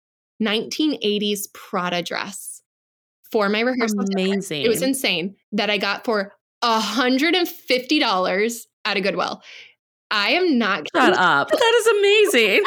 [0.42, 2.62] 1980s Prada dress
[3.30, 4.02] for my rehearsal.
[4.02, 4.30] dinner.
[4.30, 6.32] amazing It was insane that I got for
[6.64, 9.42] $150 at a Goodwill.
[10.10, 12.62] I am not shut up that is amazing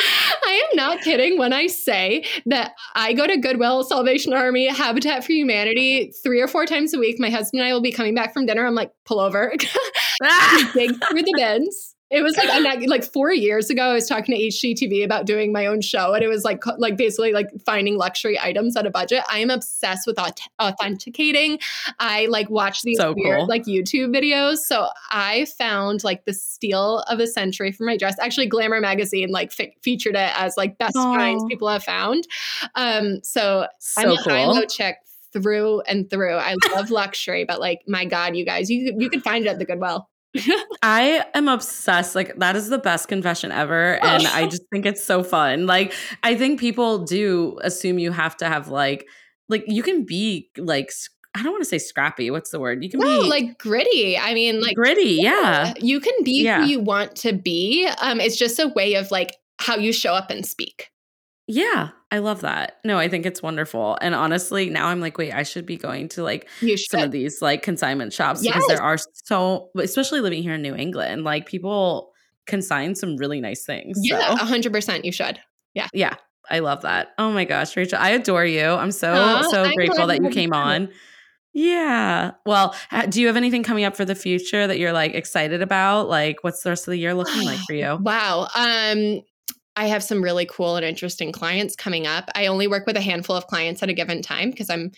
[0.45, 5.23] I am not kidding when I say that I go to Goodwill, Salvation Army, Habitat
[5.23, 7.19] for Humanity three or four times a week.
[7.19, 8.65] My husband and I will be coming back from dinner.
[8.65, 9.53] I'm like, pull over,
[10.23, 10.71] Ah!
[10.73, 11.92] dig through the bins.
[12.13, 13.81] It was like I'm like four years ago.
[13.81, 16.95] I was talking to HGTV about doing my own show, and it was like like
[16.95, 19.23] basically like finding luxury items at a budget.
[19.29, 21.57] I am obsessed with aut- authenticating.
[21.99, 23.47] I like watch these So weird cool.
[23.47, 24.57] like YouTube videos.
[24.57, 28.15] So I found like the steal of the century for my dress.
[28.19, 32.27] Actually, Glamour magazine like fe- featured it as like best finds people have found.
[32.75, 34.97] Um, so I'm so a high low chick
[35.31, 36.35] through and through.
[36.35, 39.57] I love luxury, but like my God, you guys, you you could find it at
[39.57, 40.07] the Goodwill.
[40.81, 42.15] I am obsessed.
[42.15, 45.65] Like that is the best confession ever, and I just think it's so fun.
[45.65, 49.07] Like I think people do assume you have to have like
[49.49, 50.91] like you can be like
[51.35, 52.29] I don't want to say scrappy.
[52.29, 52.83] What's the word?
[52.83, 54.17] You can no, be like gritty.
[54.17, 55.17] I mean, like gritty.
[55.21, 55.73] Yeah.
[55.79, 56.61] You can be Yeah.
[56.61, 57.89] who you want to be.
[58.01, 60.91] Um, it's just a way of like how you show up and speak.
[61.47, 61.89] Yeah.
[62.11, 62.77] I love that.
[62.85, 63.97] No, I think it's wonderful.
[64.01, 66.47] And honestly, now I'm like, wait, I should be going to like
[66.89, 70.75] some of these like consignment shops because there are so, especially living here in New
[70.75, 72.13] England, like people
[72.45, 73.97] consign some really nice things.
[74.01, 75.05] Yeah, So, hundred percent.
[75.05, 75.39] You should.
[75.73, 75.87] yeah.
[75.93, 76.15] Yeah.
[76.49, 77.13] I love that.
[77.17, 78.65] Oh my gosh, Rachael, I adore you.
[78.65, 80.89] I'm so, Aw, so I'm grateful that you came on.
[81.53, 82.31] Yeah.
[82.45, 82.75] Well,
[83.09, 86.09] do you have anything coming up for the future that you're like excited about?
[86.09, 87.97] Like, what's the rest of the year looking like for you?
[88.01, 88.47] Wow.
[88.55, 89.21] Um,
[89.75, 92.29] I have some really cool and interesting clients coming up.
[92.35, 94.91] I only work with a handful of clients at a given time because I'm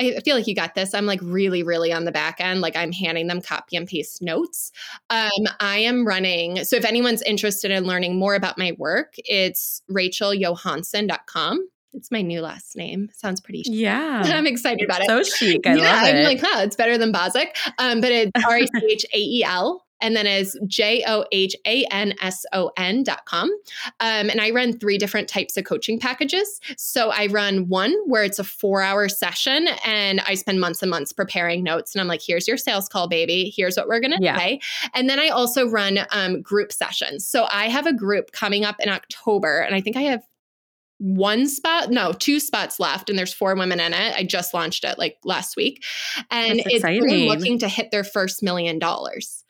[0.00, 0.94] I feel like you got this.
[0.94, 2.60] I'm like really, really on the back end.
[2.60, 4.72] Like I'm handing them copy and paste notes.
[5.10, 5.30] Um,
[5.60, 6.64] I am running.
[6.64, 11.68] So if anyone's interested in learning more about my work, it's rachaeljohanson.com.
[11.94, 13.10] It's my new last name.
[13.12, 13.74] Sounds pretty chic.
[13.82, 14.22] Yeah.
[14.24, 15.08] I'm excited about it.
[15.08, 15.66] So chic.
[15.66, 16.24] I yeah, love I'm it.
[16.24, 17.48] like, huh, it's better than Bozsik.
[17.78, 19.84] Um, but it's R A C H A E L.
[20.02, 23.48] And then is J O H A N S O N dot com.
[24.00, 26.60] Um, and I run three different types of coaching packages.
[26.76, 30.90] So I run one where it's a four hour session and I spend months and
[30.90, 31.94] months preparing notes.
[31.94, 33.52] And I'm like, here's your sales call, baby.
[33.56, 34.36] Here's what we're going to Yeah.
[34.36, 34.60] say.
[34.94, 37.26] And then I also run um, group sessions.
[37.26, 39.60] So I have a group coming up in October.
[39.60, 40.22] And I think I have
[40.98, 44.14] one spot, no, two spots left, and there's four women in it.
[44.14, 45.82] I just launched it like last week,
[46.30, 47.28] and it's exciting.
[47.28, 49.41] looking to hit their first million dollars.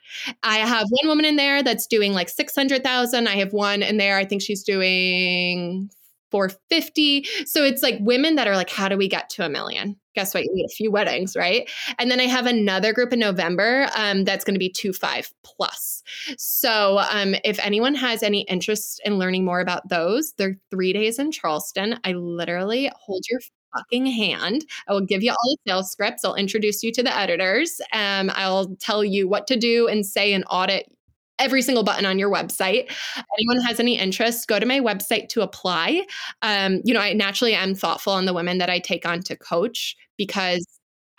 [0.42, 3.28] I have one woman in there that's doing like six hundred thousand.
[3.28, 4.16] I have one in there.
[4.16, 5.90] I think she's doing
[6.30, 7.26] four fifty.
[7.44, 9.96] So it's like women that are like, how do we get to a million?
[10.14, 10.44] Guess what?
[10.44, 11.70] You need a few weddings, right?
[11.98, 15.30] And then I have another group in November um, that's going to be two five
[15.42, 16.02] plus.
[16.36, 21.18] So, um, if anyone has any interest in learning more about those, they're three days
[21.18, 21.98] in Charleston.
[22.04, 23.40] I literally hold your
[23.76, 24.64] fucking hand.
[24.88, 26.24] I will give you all the sales scripts.
[26.24, 27.80] I'll introduce you to the editors.
[27.92, 30.90] Um, I'll tell you what to do and say and audit
[31.38, 32.90] every single button on your website.
[33.38, 36.06] Anyone has any interest, go to my website to apply.
[36.42, 39.36] Um, you know, I naturally am thoughtful on the women that I take on to
[39.36, 40.64] coach because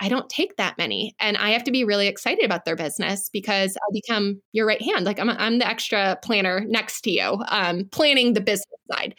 [0.04, 1.16] I don't take that many.
[1.18, 4.82] And I have to be really excited about their business because I become your right
[4.82, 5.06] hand.
[5.06, 9.14] Like I'm, I'm the extra planner next to you, um, planning the business side.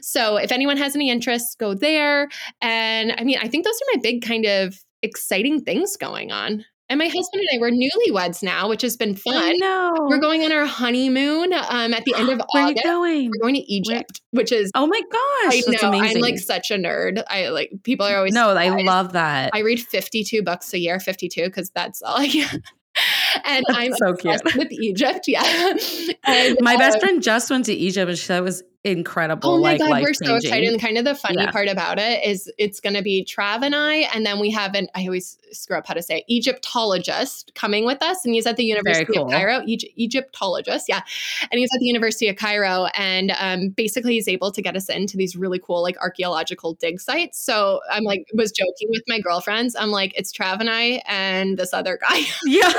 [0.00, 2.28] So if anyone has any interest, go there.
[2.60, 6.64] And I mean, I think those are my big kind of exciting things going on.
[6.90, 9.34] And my husband and I, we're newlyweds now, which has been fun.
[9.36, 9.94] I know.
[10.08, 12.84] We're going on our honeymoon um, at the end of Where are you August.
[12.84, 13.30] going?
[13.30, 15.54] We're going to Egypt, which is Oh my gosh.
[15.54, 16.16] I that's know amazing.
[16.16, 17.22] I'm like such a nerd.
[17.28, 19.50] I like people are always no, I love that.
[19.52, 22.52] I read 52 books a year, 52 because that's all I get.
[23.44, 24.34] and That's I'm so cute.
[24.36, 25.20] obsessed with Egypt.
[25.28, 25.42] Yeah.
[26.24, 29.50] And, My best uh, friend just went to Egypt and she said it was incredible.
[29.50, 30.68] Oh my like god, we're so excited!
[30.68, 31.50] And kind of the funny Yeah.
[31.50, 34.74] part about it is it's going to be Trav and I, and then we have
[34.74, 38.46] an I always screw up how to say it, Egyptologist coming with us, and he's
[38.46, 39.26] at the University cool.
[39.26, 39.60] of Cairo.
[39.66, 41.00] Egy- Egyptologist, yeah,
[41.50, 44.88] and he's at the University of Cairo, and um, basically he's able to get us
[44.88, 47.38] into these really cool like archaeological dig sites.
[47.40, 49.74] So I'm like was joking with my girlfriends.
[49.76, 52.20] I'm like, it's Trav and I and this other guy.
[52.46, 52.72] Yeah.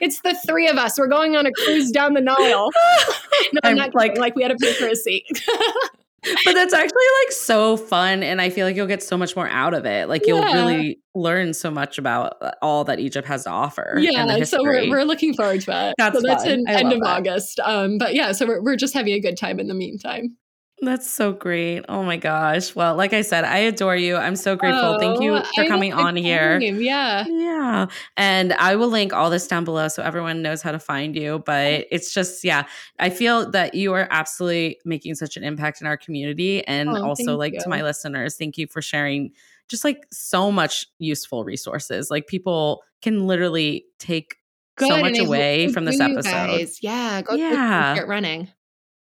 [0.00, 0.98] It's the three of us.
[0.98, 2.70] We're going on a cruise down the Nile.
[3.54, 5.11] No, I'm I'm not like- like like we had to pay for a seat.
[6.44, 9.48] but that's actually like so fun and i feel like you'll get so much more
[9.48, 10.52] out of it like you'll Yeah.
[10.54, 14.44] really learn so much about uh, all that egypt has to offer and the Yeah,
[14.44, 15.94] so we're, we're looking forward to it.
[15.98, 16.52] That's so that's fun.
[16.52, 17.06] in I end of that.
[17.18, 17.58] August.
[17.60, 20.36] Um, but yeah, so we're, we're just having a good time in the meantime.
[20.82, 24.56] That's so great oh my gosh well like i said i adore you i'm so
[24.56, 27.24] grateful thank you Oh, for I coming on here Yeah.
[27.28, 27.86] Yeah.
[28.16, 31.42] And I will link all this down below so everyone knows how to find you.
[31.46, 32.64] But it's just, yeah,
[32.98, 36.66] I feel that you are absolutely making such an impact in our community.
[36.66, 39.30] And Oh, also, like, to my listeners, thank you for sharing
[39.68, 42.10] just like so much useful resources.
[42.10, 44.36] Like, people can literally take
[44.78, 46.30] so much away from this episode.
[46.32, 46.78] guys.
[46.82, 47.94] Yeah, go Yeah.
[47.94, 48.48] get running.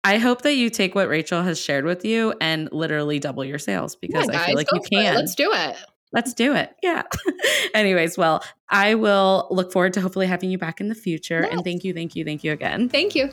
[0.03, 3.59] I hope that you take what Rachael has shared with you and literally double your
[3.59, 4.89] sales because yeah, I feel like you for it.
[4.89, 5.15] can.
[5.15, 5.75] Let's do it.
[6.11, 6.75] Let's do it.
[6.81, 7.03] Yeah.
[7.73, 11.41] Anyways, well, I will look forward to hopefully having you back in the future.
[11.41, 12.89] And thank you, thank you, thank you again.
[12.89, 13.29] Thank you.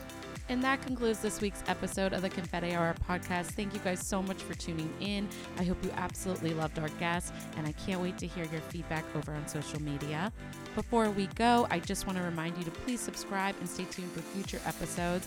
[0.49, 3.47] And that concludes this week's episode of the Confetti Hour podcast.
[3.47, 5.29] Thank you guys so much for tuning in.
[5.59, 9.05] I hope you absolutely loved our guest, and I can't wait to hear your feedback
[9.17, 10.33] over on social media.
[10.77, 14.13] Before we go, I just want to remind you to please subscribe and stay tuned
[14.13, 15.27] for future episodes.